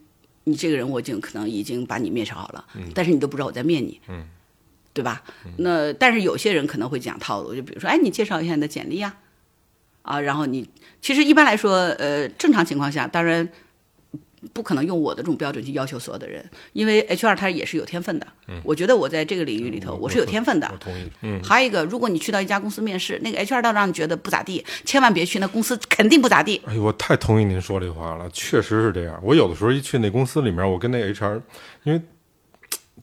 [0.44, 2.64] 你这个人我已经可能已经把你面试好了，
[2.94, 4.00] 但是你都不知道我在面你。
[4.06, 4.28] 嗯，
[4.92, 5.24] 对吧？
[5.56, 9.16] 那但是有些人可能会讲套路，就比如说，哎，你介绍一下你的简历呀、
[10.02, 10.70] 啊，然后你
[11.00, 13.50] 其实一般来说，呃，正常情况下，当然
[14.52, 18.26] 不可能用我的这种标准去要求所有的人，因为 HR 他也是有天分的。
[18.64, 20.76] 我觉得我在这个领域里头，我是有天分的我。
[20.78, 26.60] 同意，嗯，还有一个，如果你去到一家公司面试，那个 HR 倒让你觉得不咋地，千万别去，那公司肯定不咋地。
[26.66, 29.20] 哎呦，我太同意您说这话了，确实是这样。
[29.22, 31.40] 我有的时候一去那公司里面，我跟那 HR，
[31.84, 32.00] 因为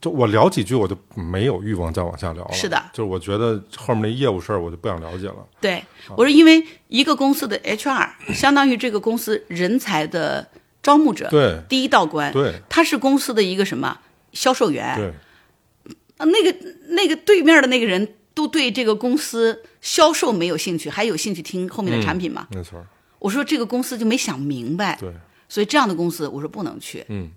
[0.02, 2.54] 就我聊几句，我就没有欲望再往下聊了。
[2.54, 5.38] 是的就是我觉得后面那业务事儿，我就不想了解了。
[5.62, 10.48] 对，我说因为一个公司的 HR 相当于这个公司人才的
[10.88, 14.00] 招募者，对第一道关，对他是公司的一个什么
[14.32, 16.58] 销售员，对，啊，那个
[16.92, 22.48] 那个对面的那个人都对这个公司销售没有兴趣，还有兴趣听后面的产品吗？
[22.52, 22.82] 没错，
[23.20, 25.12] 我说这个公司就没想明白，对，
[25.50, 27.04] 所以这样的公司我说不能去。
[27.10, 27.30] 嗯，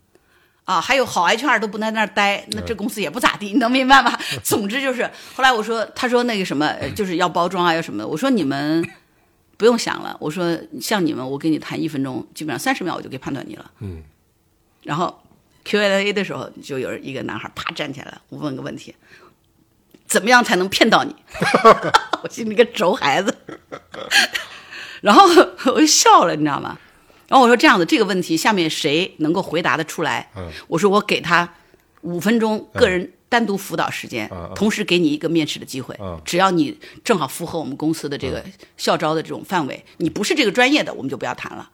[0.65, 4.17] 啊，还有好 HR 都不在那儿待，那这公司也不咋地，你能明白吗？
[4.45, 8.07] 总之就是，后来我说，他说那个什么，呃就是要包装啊，要什么的。
[8.07, 8.89] 我说你们
[9.61, 13.71] 不用想了，我说像你们，我跟你谈一分钟，基本上三十秒我就可以判断你了。
[13.81, 14.03] 嗯，
[14.85, 15.23] 然后
[15.67, 18.95] Q&A 的时候，就有一个男孩啪站起来了，我问个问题，
[20.07, 21.15] 怎么样才能骗到你？
[22.25, 23.37] 我心里个轴孩子，
[25.03, 25.27] 然后
[25.75, 26.79] 我就笑了，你知道吗？
[27.29, 30.31] 然后我说这样子，这个问题下面谁能够回答得出来？
[30.37, 31.47] 嗯我说我给他
[32.01, 35.97] 五分钟个人单独辅导时间，同时给你一个面试的机会。
[36.01, 38.45] 嗯只要你正好符合我们公司的这个
[38.77, 41.71] 校招的这种范围，你不是这个专业的，我们就不要谈了。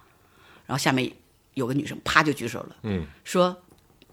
[0.66, 1.11] 然后下面
[1.54, 3.62] 有个女生啪就举手了，嗯，说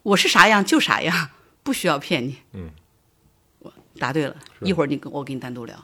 [0.02, 1.30] 我是啥样就啥样，
[1.64, 2.38] 不需要骗你。
[2.54, 2.72] 嗯，
[3.60, 5.76] 我答对了，一会儿你跟我跟你单独聊。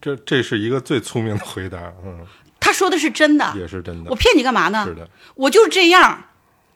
[0.00, 2.26] 这这是一个最聪明的回答，嗯，
[2.58, 4.16] 他说的是真的，也是真的我。
[4.16, 4.84] 骗你干嘛呢？
[4.86, 6.24] 是的，我就是这样，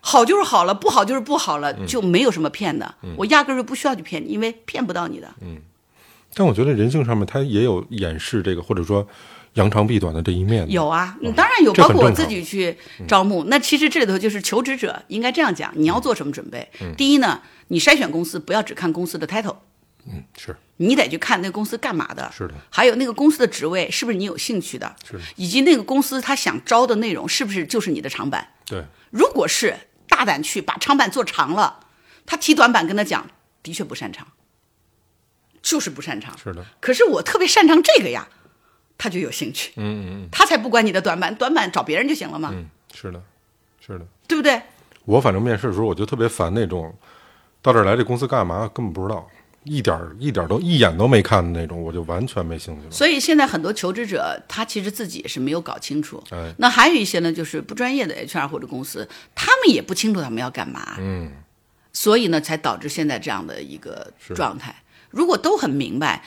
[0.07, 2.93] 好就是好了，不好就是不好了，嗯就没有什么骗的。
[3.17, 5.27] 我压根儿就不需要去骗你，因为骗不到你的。
[5.41, 5.57] 嗯
[6.37, 9.07] 但我觉得人性上面他也有掩饰这个，或者说
[9.53, 10.69] 扬长避短的这一面。
[10.69, 12.77] 有啊，嗯当然有，包括我自己去
[13.07, 13.45] 招募。
[13.45, 16.69] 那其实这里头就是求职者应该这样讲：你要做什么准备？
[16.95, 19.55] 第一呢，你筛选公司不要只看公司的 title，
[20.07, 22.29] 嗯，是你得去看那个公司干嘛的。
[22.35, 24.93] 是的，还有那个公司的职位是不是你有兴趣的？
[25.09, 28.45] 是的以及那个公司他想招的内容是不是就是你的长板？
[28.65, 29.73] 对，如果是
[30.15, 31.81] 大胆去把长板做长了，
[32.25, 33.27] 他提短板跟他讲，
[33.61, 34.25] 的确不擅长，
[35.61, 36.37] 就是不擅长。
[36.37, 38.29] 是的，可是我特别擅长这个呀，
[38.97, 43.21] 他就有兴趣，嗯嗯他才不管你的短板，短板找别人就行了嘛，嗯，是的，
[43.85, 44.05] 是的。
[44.25, 44.61] 对不对？
[45.03, 46.97] 我反正面试的时候，我就特别烦那种
[47.61, 49.27] 到这儿来这公司干嘛根本不知道，
[49.65, 52.91] 一点儿一点儿都一眼都没看的那种，我就完全没兴趣了。
[52.91, 56.23] 所以现在很多求职者他其实自己也是没有搞清楚。
[56.31, 61.31] 哎那还有一些呢，就是不专业的 HR 或者公司，他们也不清楚他们要干嘛，嗯，
[61.91, 64.73] 所以呢，才导致现在这样的一个状态。
[65.09, 66.23] 如果都很明白，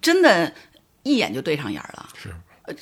[0.00, 0.52] 真的，
[1.02, 2.30] 一眼就对上眼了，是，
[2.64, 2.74] 呃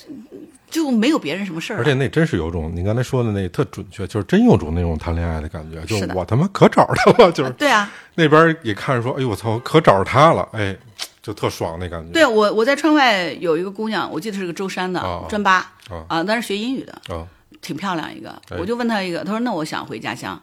[0.69, 1.81] 就没有别人什么事儿了。
[1.81, 10.77] 而且那真是有种你刚才说的那特准确，就是真有种那种谈恋爱的感觉，就是我他妈可找着他了，就是对啊，那边也看着说，哎呦我操，可找着他了，哎，
[11.21, 12.11] 就特爽那感觉。
[12.11, 15.59] 对我我在川外有一个姑娘，我记得是个舟山的、哦专八
[15.89, 17.27] 哦啊，但是学英语的，啊，
[17.61, 18.29] 挺漂亮一个。
[18.49, 20.41] 哎我就问她一个，她说那我想回家乡，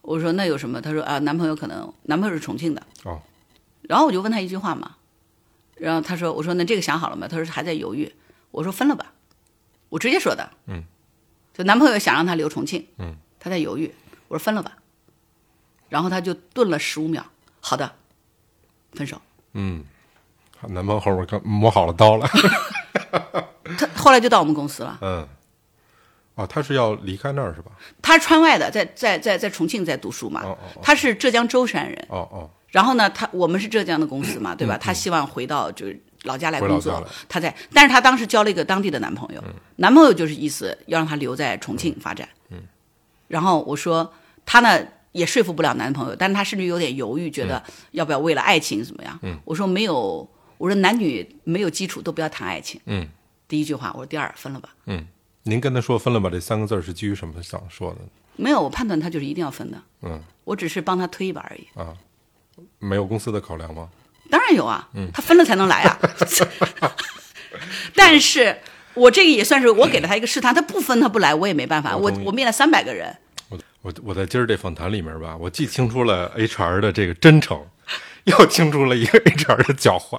[0.00, 0.80] 我说那有什么？
[0.80, 2.82] 她说啊，男朋友可能男朋友是重庆的。
[3.04, 3.20] 哦。
[3.82, 4.92] 然后我就问她一句话嘛，
[5.76, 8.10] 然后她说：“我说那这个想好了吗？”她说还在犹豫。
[8.52, 9.12] 我说分了吧，
[9.88, 10.50] 我直接说的。
[10.66, 10.84] 嗯。
[11.52, 12.86] 就男朋友想让她留重庆。
[12.98, 13.16] 嗯。
[13.38, 13.92] 她在犹豫。
[14.28, 14.72] 我说分了吧。
[15.92, 17.22] 然后他就顿了十五秒。
[17.60, 17.92] 好的。
[18.94, 19.20] 分手。
[19.52, 19.84] 嗯。
[20.68, 22.26] 男朋友后面刚磨好了刀了。
[23.76, 24.98] 他后来就到我们公司了。
[25.02, 25.28] 嗯。
[26.34, 27.72] 哦，他是要离开那儿是吧？
[28.00, 30.40] 他是川外的，在在在在重庆在读书嘛。
[30.44, 32.06] 哦哦哦他是浙江舟山人。
[32.08, 32.50] 哦哦。
[32.70, 34.78] 然后呢，他我们是浙江的公司嘛，对吧？
[34.78, 37.06] 他希望回到就是老家来工作。
[37.28, 39.44] 他在，但是他当时交了一个当地的男朋友，
[39.76, 42.26] 男朋友就是意思要让他留在重庆发展。
[42.48, 42.62] 嗯。
[43.28, 44.14] 然后我说
[44.46, 44.82] 他呢
[45.12, 49.18] 也说服不了男朋友，但是他甚至有点犹豫，觉得要不要为了爱情怎么样？
[49.22, 49.38] 嗯。
[49.44, 52.80] 我说没有，我说男女没有基础都不要谈爱情。
[52.86, 53.08] 嗯。
[53.46, 54.70] 第一句话，我说第二分了吧。
[54.86, 55.06] 嗯。
[55.44, 57.98] 您跟他说分了吧这三个字儿是基于什么想说的？
[58.36, 59.80] 没有，我判断他就是一定要分的。
[60.02, 60.20] 嗯。
[60.44, 61.66] 我只是帮他推一把而已。
[61.78, 61.94] 啊。
[62.78, 63.88] 没有公司的考量吗？
[64.30, 65.98] 当然有啊，他分了才能来啊。
[67.94, 68.58] 但是
[68.94, 71.94] 我这个也算是我给了他一个试探，他不分他不来，我也没办法。
[71.94, 73.14] 我我面了三百个人，
[73.82, 77.60] 我我我在今儿这访谈里面吧，我既听出了 HR 的这个真诚，
[78.24, 80.18] 又听出了一个 HR 的狡猾。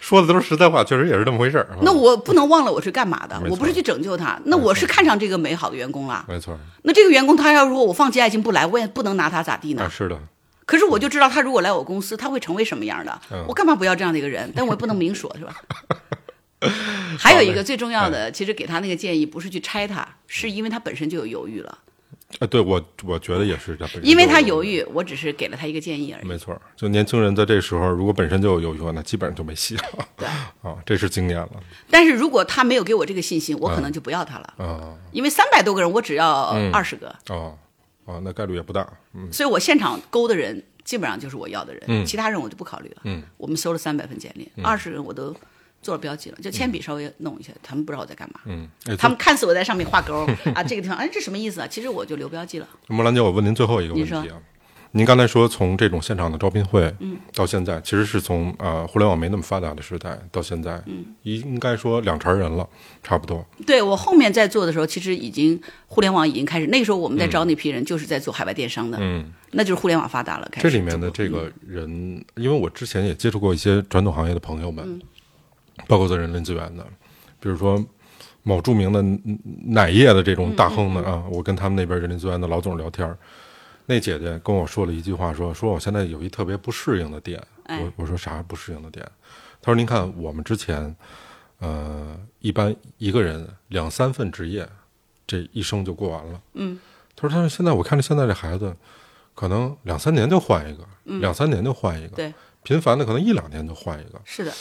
[0.00, 1.66] 说的都是实在话，确实也是这么回事儿。
[1.82, 6.24] 那我不能忘了我是干嘛的我不是去拯救他，那我是看上这个美好的员工了。
[6.28, 9.90] 没错那这个员工他要如果我放弃爱情不来，我也不能拿他咋地啊，呢？
[9.90, 10.18] 是的，
[10.66, 14.52] 可是我就知道他如果来我公司，他会成为什么样的嗯，我干嘛不要这样的一个人？
[14.54, 15.54] 但我也不能明说，是吧？
[17.18, 21.78] 还有一个最重要哎的，其实给他那个建议不是去拆他，是因为他本身就有犹豫了。
[22.40, 26.26] 啊，对我我觉得也是因为他犹，豫，我只是给了他一个建议而已。
[26.26, 29.82] 没错，就年轻人在这时候如果本身就有犹豫，那基本上就没戏了。
[30.16, 30.26] 对，
[30.62, 31.48] 啊，这是经验了
[31.88, 37.56] 但是如果他没有给我这个信心，我可能就不要他了，啊因为三百多个人，我只要嗯二十个，哦
[38.06, 38.86] 哦，那概率也不大。
[39.14, 43.02] 嗯所以我现场勾的人基本上就是我要的人，嗯其他人我就不考虑了。
[43.04, 45.32] 嗯，我们收了三百份简历，二十人我都
[45.84, 48.40] 做了标记了，就铅笔稍微弄一下，他们不知道我在干嘛。
[48.46, 51.66] 嗯，哎他们看似我在上面画勾啊，这个地方哎这什么意思啊？
[51.68, 52.66] 其实我就留标记了。
[52.88, 54.36] 木兰姐，我问您最后一个问题啊。
[54.96, 62.64] 您刚才说从这种现场的招聘会，嗯，到现在，其实是从呃互联网没那么发达的时代到现在，嗯，应该说两茬人了，
[63.02, 63.44] 差不多。
[63.66, 70.48] 对我后面在做的时候，其实已经互联网已经开始，那个时候我们在招那批人就是在做海外电商的，嗯，那就是互联网发达了。
[70.52, 75.00] 开始这里面的这个人，因为我之前也接触过一些传统行业的朋友们，嗯
[75.86, 76.86] 包括做人力资源的，
[77.40, 77.84] 比如说
[78.42, 79.02] 某著名的
[79.66, 83.16] 奶业的这种大亨的嗯啊，我跟他们那边人力资源的老总聊天儿，
[83.86, 89.04] 那姐姐跟我说了一句话，说说我现在有一特别不适应的点，哎我我说啥不适应的点？
[89.60, 90.94] 他说您看我们之前，
[91.58, 94.68] 呃，一般一个人两三份职业，
[95.26, 96.40] 这一生就过完了。
[96.52, 96.78] 嗯，
[97.16, 98.76] 他说但是现在我看着现在这孩子，
[99.34, 100.86] 可能两三年就换一个，
[101.18, 104.52] 两三年就换一个，嗯对，频繁的可能一两年就换一个，是的，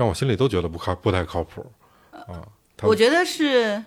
[0.00, 1.70] 让我心里都觉得不靠不太靠谱
[2.10, 2.40] 啊。
[2.80, 3.84] 我觉得是，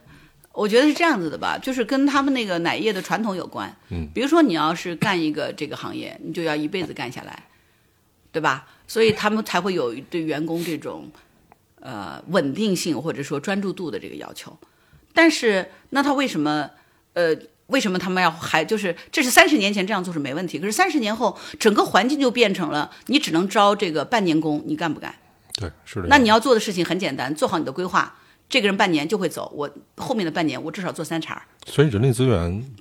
[0.51, 3.75] 我觉得是这样子的吧，就是跟他们那个奶业的传统有关。
[3.89, 7.47] 嗯，比如说你要是干一个这个行业，你就要一辈子干下来，
[8.31, 8.67] 对吧？
[8.87, 11.09] 所以他们才会有对员工这种
[11.79, 14.55] 呃稳定性或者说专注度的这个要求。
[15.15, 16.69] 但是那他为什么
[17.13, 17.35] 呃？
[17.67, 25.15] 为什么他们要还就是这是三十年前这样做是没问题，可是三十年后整个环境就变成了你只能招这个半年工，你干不干？
[25.53, 26.07] 对是的。
[26.07, 28.15] 那你要做的事情很简单，做好你的规划。
[28.49, 32.71] 这个人半年就会走，我后面的半年我至少做三茬，所以人力资源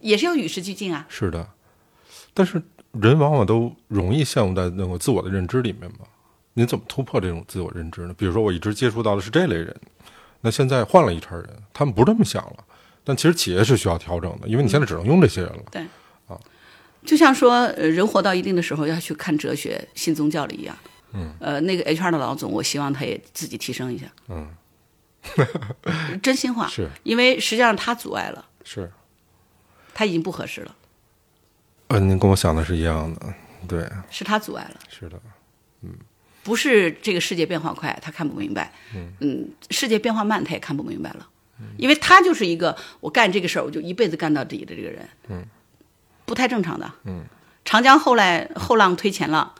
[0.00, 1.04] 也是要与时俱进啊。
[1.08, 1.48] 是的，
[2.32, 2.62] 但是
[2.92, 6.06] 人往往都容易陷入在那个自我的认知里面嘛。
[6.54, 8.14] 你怎么突破这种自我认知呢？
[8.16, 9.74] 比如说，我一直接触到的是这类人，
[10.40, 12.64] 那现在换了一茬人，他们不是这么想了。
[13.02, 15.62] 但其实企业是需要调整的，因为你现在只能用这些人了。
[15.70, 15.82] 对，
[16.28, 16.38] 啊
[17.04, 20.76] 就像说，呃，人活到一定的时候要去看哲学、信宗教了一样。
[21.12, 24.06] 嗯，呃，那个 HR 的老总，我希望他也自己提升一下。
[24.28, 24.48] 嗯，
[26.22, 28.90] 真心话，是因为实际上他阻碍了，是，
[29.94, 30.74] 他已经不合适了，
[31.88, 33.34] 嗯，您跟我想的是一样的，
[33.66, 34.80] 对，是他阻碍了。
[34.88, 35.20] 是的，
[35.82, 35.90] 嗯
[36.42, 38.72] 不是这个世界变化快，他看不明白。
[39.18, 41.28] 嗯世界变化慢，他也看不明白了，
[41.76, 45.08] 因为他就是一个我干这个事儿，我就一辈子干到底的这个人。
[45.28, 45.44] 嗯，
[46.24, 46.88] 不太正常的。
[47.04, 47.24] 嗯，
[47.64, 49.52] 长江后来后浪推前浪，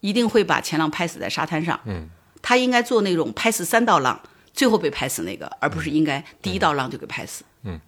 [0.00, 1.78] 一定会把前浪拍死在沙滩上。
[1.84, 2.08] 嗯，
[2.40, 4.20] 他应该做那种拍死三道浪，
[4.52, 7.44] 最后被拍死那个，而不是应该第一道浪就给拍死。
[7.62, 7.80] 嗯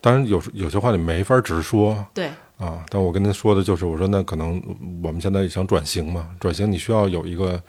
[0.00, 2.26] 当然有有些话你没法直说对，
[2.58, 4.62] 啊，但我跟您说的就是，我说那可能
[5.02, 7.62] 我们现在想转型嘛，转型你需要有一个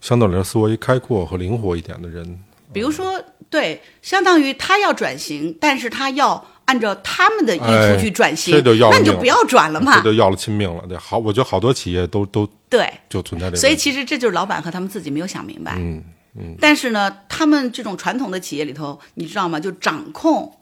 [0.00, 2.42] 相对来说思维开阔和灵活一点的人。
[2.72, 10.04] 比如说，对，相当于他要转型，但是他要按照他们的意哎图去转型，这就要那你就不要转了嘛这嘛。
[10.04, 10.84] 就要了亲命了。
[10.86, 13.56] 对，好，我觉得好多企业都都对，就存在这个。
[13.56, 15.76] 所以其实这就是老板和他们自己没有想明白。
[15.78, 16.04] 嗯
[16.38, 19.58] 嗯，但是呢，他们这种传统的企业里头，你知道吗？
[19.58, 20.58] 就掌控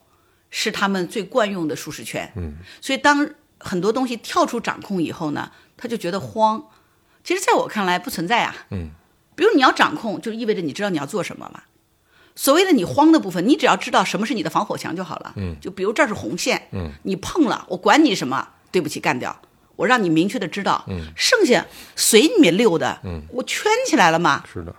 [0.50, 2.30] 是他们最惯用的舒适圈。
[2.36, 3.28] 嗯，所以当
[3.58, 6.62] 很多东西跳出掌控以后呢，他就觉得慌。
[7.24, 8.54] 其实，在我看来不存在啊。
[8.70, 8.90] 嗯，
[9.34, 11.62] 比如你要掌控，就意味着你知道你要做什么嘛。
[12.36, 15.32] 所谓的你慌的部分，你只要知道什么是你的防火墙就好了。
[15.36, 19.36] 嗯，就比如这儿是红线，嗯，你碰了，我管你什么，对不起，干掉。
[19.76, 21.66] 我让你明确的知道，嗯，剩下
[21.96, 24.74] 随你溜达，嗯，我圈起来了嘛，是的，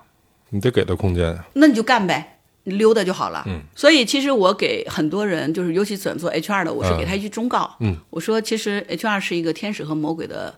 [0.49, 1.37] 你得给他空间。
[1.53, 3.43] 那你就干呗，你溜达就好了。
[3.47, 7.75] 嗯，所以其实我给很多人，就是尤其转做 HR 的，我是给他一句忠告。
[7.81, 10.57] 嗯，我说其实 HR 是一个天使和魔鬼的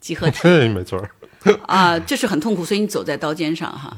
[0.00, 1.10] 集合体对， 没错儿。
[1.66, 3.96] 啊，这是很痛苦，所以你走在刀尖上哈。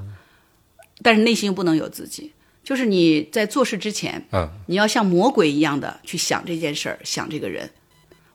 [1.02, 2.32] 但是内心又不能有自己，
[2.62, 7.68] 就是你在做事之前，嗯，你要像魔鬼一样的去想这件事儿，想这个人，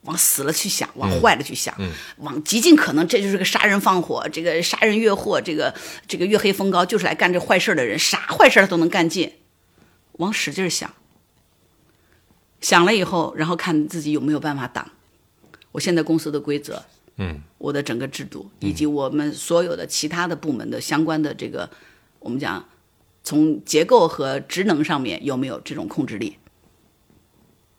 [0.02, 1.76] 往死了去想，往坏了去想，
[2.18, 5.74] 往极尽可能这就是个杀人放火，这个杀人越货，这个
[6.08, 9.32] 这个月黑风高就是来干这坏事儿的人，啥坏事儿他都能干尽，
[10.14, 10.94] 往使劲儿想。
[12.62, 14.90] 想了以后，然后看自己有没有办法挡。
[15.72, 16.84] 我现在公司的规则，
[17.18, 21.70] 嗯，我的整个制度，以及我们所有的其他的部门的相关的这个，
[22.20, 22.68] 我们讲
[23.26, 26.38] 从结构和职能上面有没有这种控制力？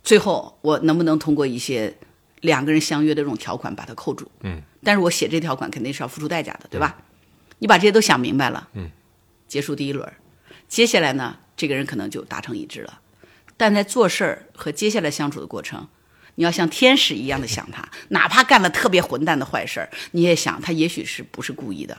[0.02, 1.96] 最后我能不能通过一些
[2.40, 4.28] 两个人相约的这种条款把它扣住？
[4.40, 6.98] 嗯，但是我写这条款肯定是要付出代价的，对吧？
[7.60, 8.90] 你把这些都想明白了，嗯，
[9.46, 10.12] 结束第一轮，
[10.68, 13.00] 接下来呢，这个人可能就达成一致了。
[13.56, 15.88] 但在做事儿和接下来相处的过程，
[16.34, 21.98] 你要像天使一样的想他， 哪怕干了特别混蛋的坏事儿，你也想他也许是不是故意的，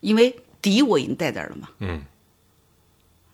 [0.00, 1.68] 因为敌我已经在这儿了嘛。
[1.80, 2.02] 嗯，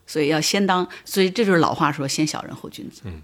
[0.05, 3.01] 所以要先当，所以这就是老话说“先小人后君子”。
[3.05, 3.21] 嗯，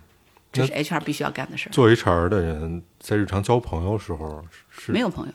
[0.51, 1.71] 这是 HR 必须要干的事儿。
[1.71, 5.34] 做 HR 的人在日常交朋友时候是没有朋友，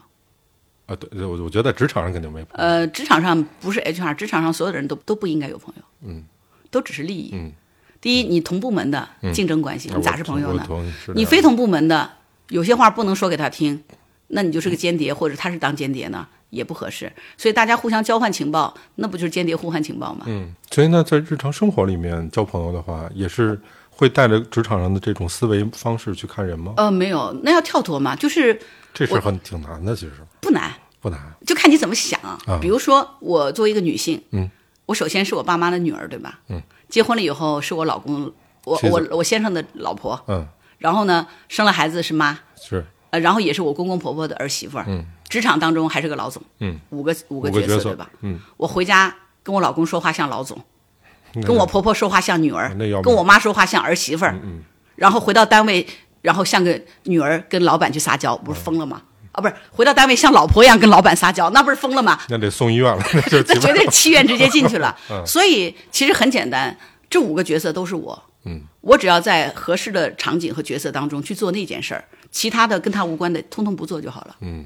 [0.87, 2.65] 啊，对，我我觉得在职场上肯定没朋友。
[2.65, 5.83] 呃，职场上不是 HR，职场上所有的人都都不应该有朋友。
[6.03, 6.25] 嗯，
[6.71, 7.31] 都只是利益。
[7.33, 7.53] 嗯，
[8.01, 10.67] 第一，你同部门的竞争关系，啊你咋是朋友呢？
[11.15, 12.11] 你非同部门的，
[12.49, 13.83] 有些话不能说给他听，
[14.29, 17.13] 那你就是个间谍，或者他是当间谍呢，也不合适。
[17.37, 20.25] 所以大家互相交换情报，那不就是间谍互换情报吗？
[20.27, 26.75] 嗯，所以呢，在日常生活里面交朋友的话，也是会带着职场上的这种思维方式去看人吗？
[26.77, 28.59] 呃，没有，那要跳脱嘛，就是
[28.93, 31.19] 这事很挺难的，其实不难，不难。
[31.47, 32.21] 就看你怎么想。
[32.21, 34.51] 啊比如说，我作为一个女性，嗯，
[34.87, 36.41] 我首先是我爸妈的女儿，对吧？
[36.49, 38.33] 嗯，结婚了以后是我老公，
[38.65, 40.47] 我我我先生的老婆，嗯，
[40.79, 48.11] 然后呢，生了孩子是妈，是，呃，然后也是我公公婆婆的儿媳妇儿，嗯，职场当中还是个老总，嗯，五个五个角色对吧？
[48.21, 50.59] 嗯，我回家跟我老公说话像老总，
[51.45, 54.63] 跟我婆婆说话像女儿跟我妈说话像儿媳妇儿，嗯
[54.97, 55.87] 然后回到单位，
[56.23, 59.03] 然后像个女儿跟老板去撒娇，不是疯了吗？
[59.33, 62.19] 啊，不是，回到单位像老婆一样跟老板撒娇，那不是疯了吗？
[62.31, 64.97] 那得送医院了， 那就那绝对是七院直接进去了。
[65.11, 66.75] 嗯所以其实很简单，
[67.11, 68.23] 这五个角色都是我。
[68.47, 74.37] 嗯，我只要在合适的场景和角色当中去做那件事儿，其他的跟他无关的，通通不做就好了。
[74.41, 74.65] 嗯，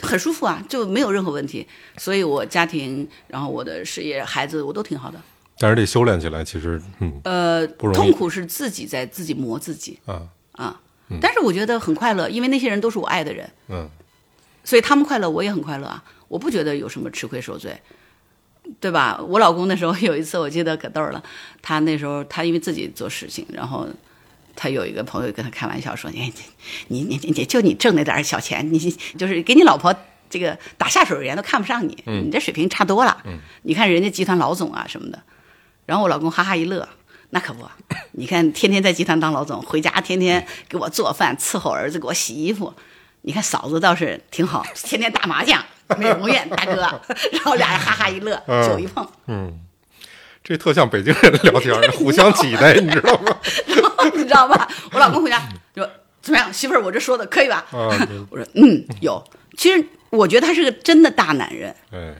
[0.00, 1.66] 很舒服啊，就没有任何问题。
[1.96, 5.20] 所以我家庭，然后我的事业、孩子，我都挺好的。
[5.58, 10.22] 但是这修炼起来，其实嗯呃，痛苦是自己在自己磨自己啊
[10.52, 10.80] 啊。
[11.20, 13.88] 但是我觉得很快乐，因为那些人都是我爱的人，嗯
[14.62, 16.04] 所以他们快乐，我也很快乐啊。
[16.28, 17.80] 我不觉得有什么吃亏受罪，
[18.78, 19.18] 对吧？
[19.26, 21.24] 我老公那时候有一次，我记得可逗了。
[21.62, 23.88] 他那时候他因为自己做事情，然后
[24.60, 26.32] 他有一个朋友跟他开玩笑说：“你
[26.88, 28.78] 你你你你就你挣那点小钱，你
[29.16, 29.94] 就是给你老婆
[30.28, 33.22] 这个打下手，人家都看不上你，你这水平差多了。
[33.62, 35.22] 你看人家集团老总啊什么的。”
[35.86, 36.88] 然后我老公哈哈一乐。
[37.30, 37.62] 那可不，
[38.12, 42.72] 你看天天在集团当老总，回家天天给我做饭，伺候儿子，给我洗衣服。
[43.20, 45.62] 你看嫂子倒是挺好，天天打麻将，
[45.98, 46.74] 美容院大哥，
[47.32, 49.58] 然后俩人哈哈一乐，酒一碰，嗯，
[50.48, 53.36] 这特像北京人聊天， 互相挤兑，你知道吗？
[54.16, 54.66] 你知道吧？
[54.92, 55.46] 我老公回家
[55.76, 55.86] 就
[56.22, 57.66] 怎么样，媳妇儿，我这说的可以吧？
[57.70, 57.92] 啊，
[58.30, 59.22] 我说嗯，有。
[59.58, 62.14] 其实我觉得他是个真的大男人，哎，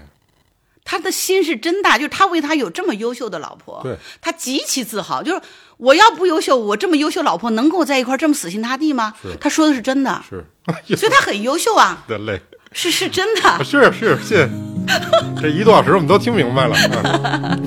[0.85, 5.22] 他的心是真大，就是他为他有这么优秀的老婆，对他极其自豪。
[5.22, 5.41] 就是
[5.79, 9.14] 我要不优秀，我这么优秀老婆能跟我在一块儿这么死心塌地吗？
[9.41, 10.45] 他说的是真的，是，
[10.95, 12.39] 所以他很优秀啊，的累，
[12.72, 13.64] 是是真的。
[13.64, 14.51] 是是是，
[15.41, 17.59] 这一个多小时我们都听明白了，啊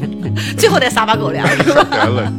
[0.58, 1.88] 最后再撒把狗粮，是吧？
[1.92, 2.32] 来了。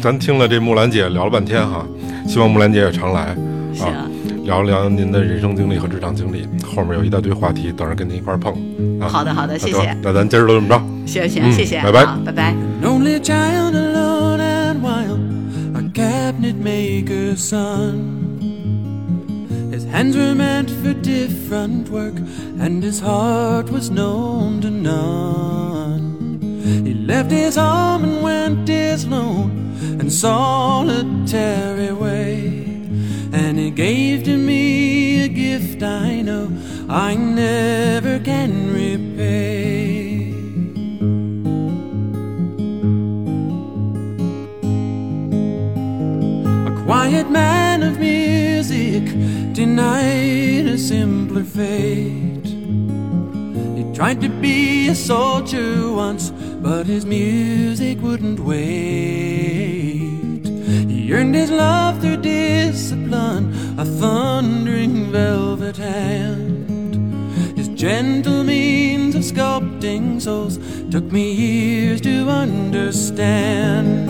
[0.00, 1.86] 咱听了这木兰姐聊了半天哈，
[2.26, 3.36] 希望木兰姐也常来
[3.80, 4.10] 啊，
[4.44, 8.52] 聊聊您的人生经历和职场经历，后面有一大堆话题等着跟您一块儿碰。
[9.00, 10.82] 啊、好的好的，谢谢那咱今儿就这么着。
[11.06, 12.54] 行行，嗯谢谢，拜拜拜拜。
[12.82, 15.20] Only child alone and wild,
[15.76, 18.20] a cabinet maker's son.
[19.70, 22.14] His hands were meant for different work,
[22.58, 25.91] and his heart was known to none.
[27.04, 32.64] Left his home and went his lone and solitary way.
[33.32, 36.50] And he gave to me a gift I know
[36.88, 40.32] I never can repay.
[46.66, 49.04] A quiet man of music
[49.54, 52.46] denied a simpler fate.
[53.76, 56.32] He tried to be a soldier once,
[56.62, 58.62] but his music wouldn't wait.
[60.88, 66.94] He earned his love through discipline, a thundering velvet hand.
[67.56, 70.58] His gentle means of sculpting souls
[70.90, 74.08] took me years to understand.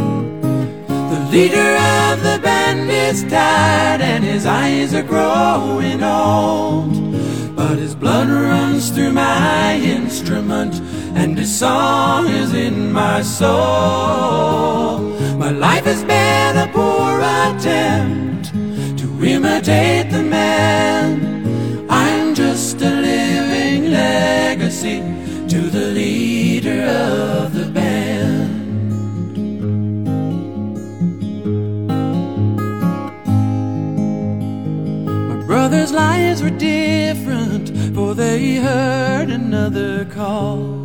[0.88, 1.76] The leader
[2.10, 7.56] of the band is tired and his eyes are growing old.
[7.56, 10.74] But his blood runs through my instrument
[11.14, 15.00] and his song is in my soul.
[15.36, 18.52] My life has been a poor attempt
[19.00, 21.86] to imitate the man.
[21.88, 25.00] I'm just a living legacy
[25.48, 28.50] to the leader of the band.
[35.28, 40.81] My brothers' lives were different, for they heard another call.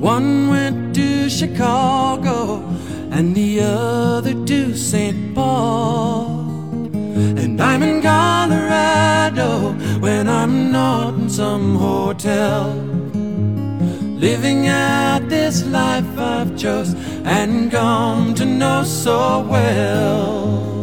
[0.00, 2.64] One went to Chicago,
[3.10, 5.34] and the other to St.
[5.34, 6.48] Paul.
[6.82, 12.72] And I'm in Colorado when I'm not in some hotel.
[14.16, 16.94] Living out this life I've chose
[17.24, 20.79] and come to know so well.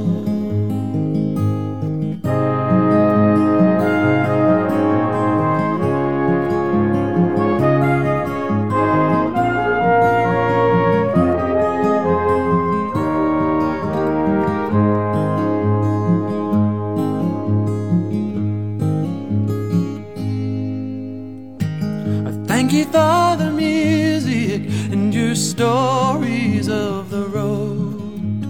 [25.58, 28.46] Stories of the road.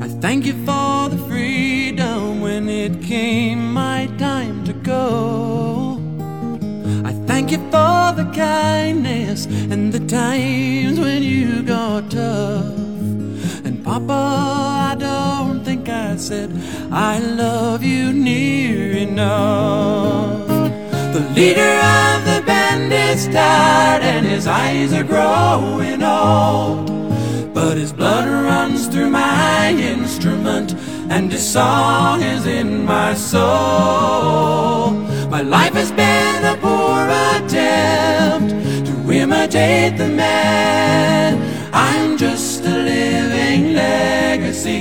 [0.00, 5.98] I thank you for the freedom when it came my time to go.
[7.04, 12.78] I thank you for the kindness and the times when you got tough.
[13.66, 14.22] And Papa,
[14.92, 16.50] I don't think I said
[16.92, 20.46] I love you near enough.
[21.12, 22.09] The leader of
[22.50, 26.86] band is tired and his eyes are growing old.
[27.58, 30.68] But his blood runs through my instrument
[31.14, 34.90] and his song is in my soul.
[35.36, 38.50] My life has been a poor attempt
[38.88, 41.30] to imitate the man.
[41.72, 44.80] I'm just a living legacy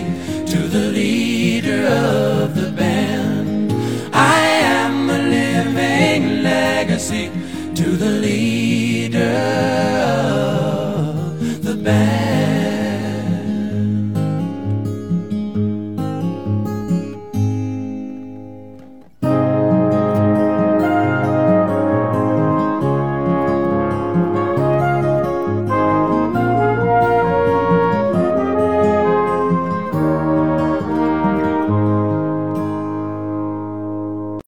[0.54, 3.72] to the leader of the band.
[4.38, 4.40] I
[4.80, 7.26] am a living legacy
[7.90, 9.34] to the leader
[10.06, 12.39] of the band.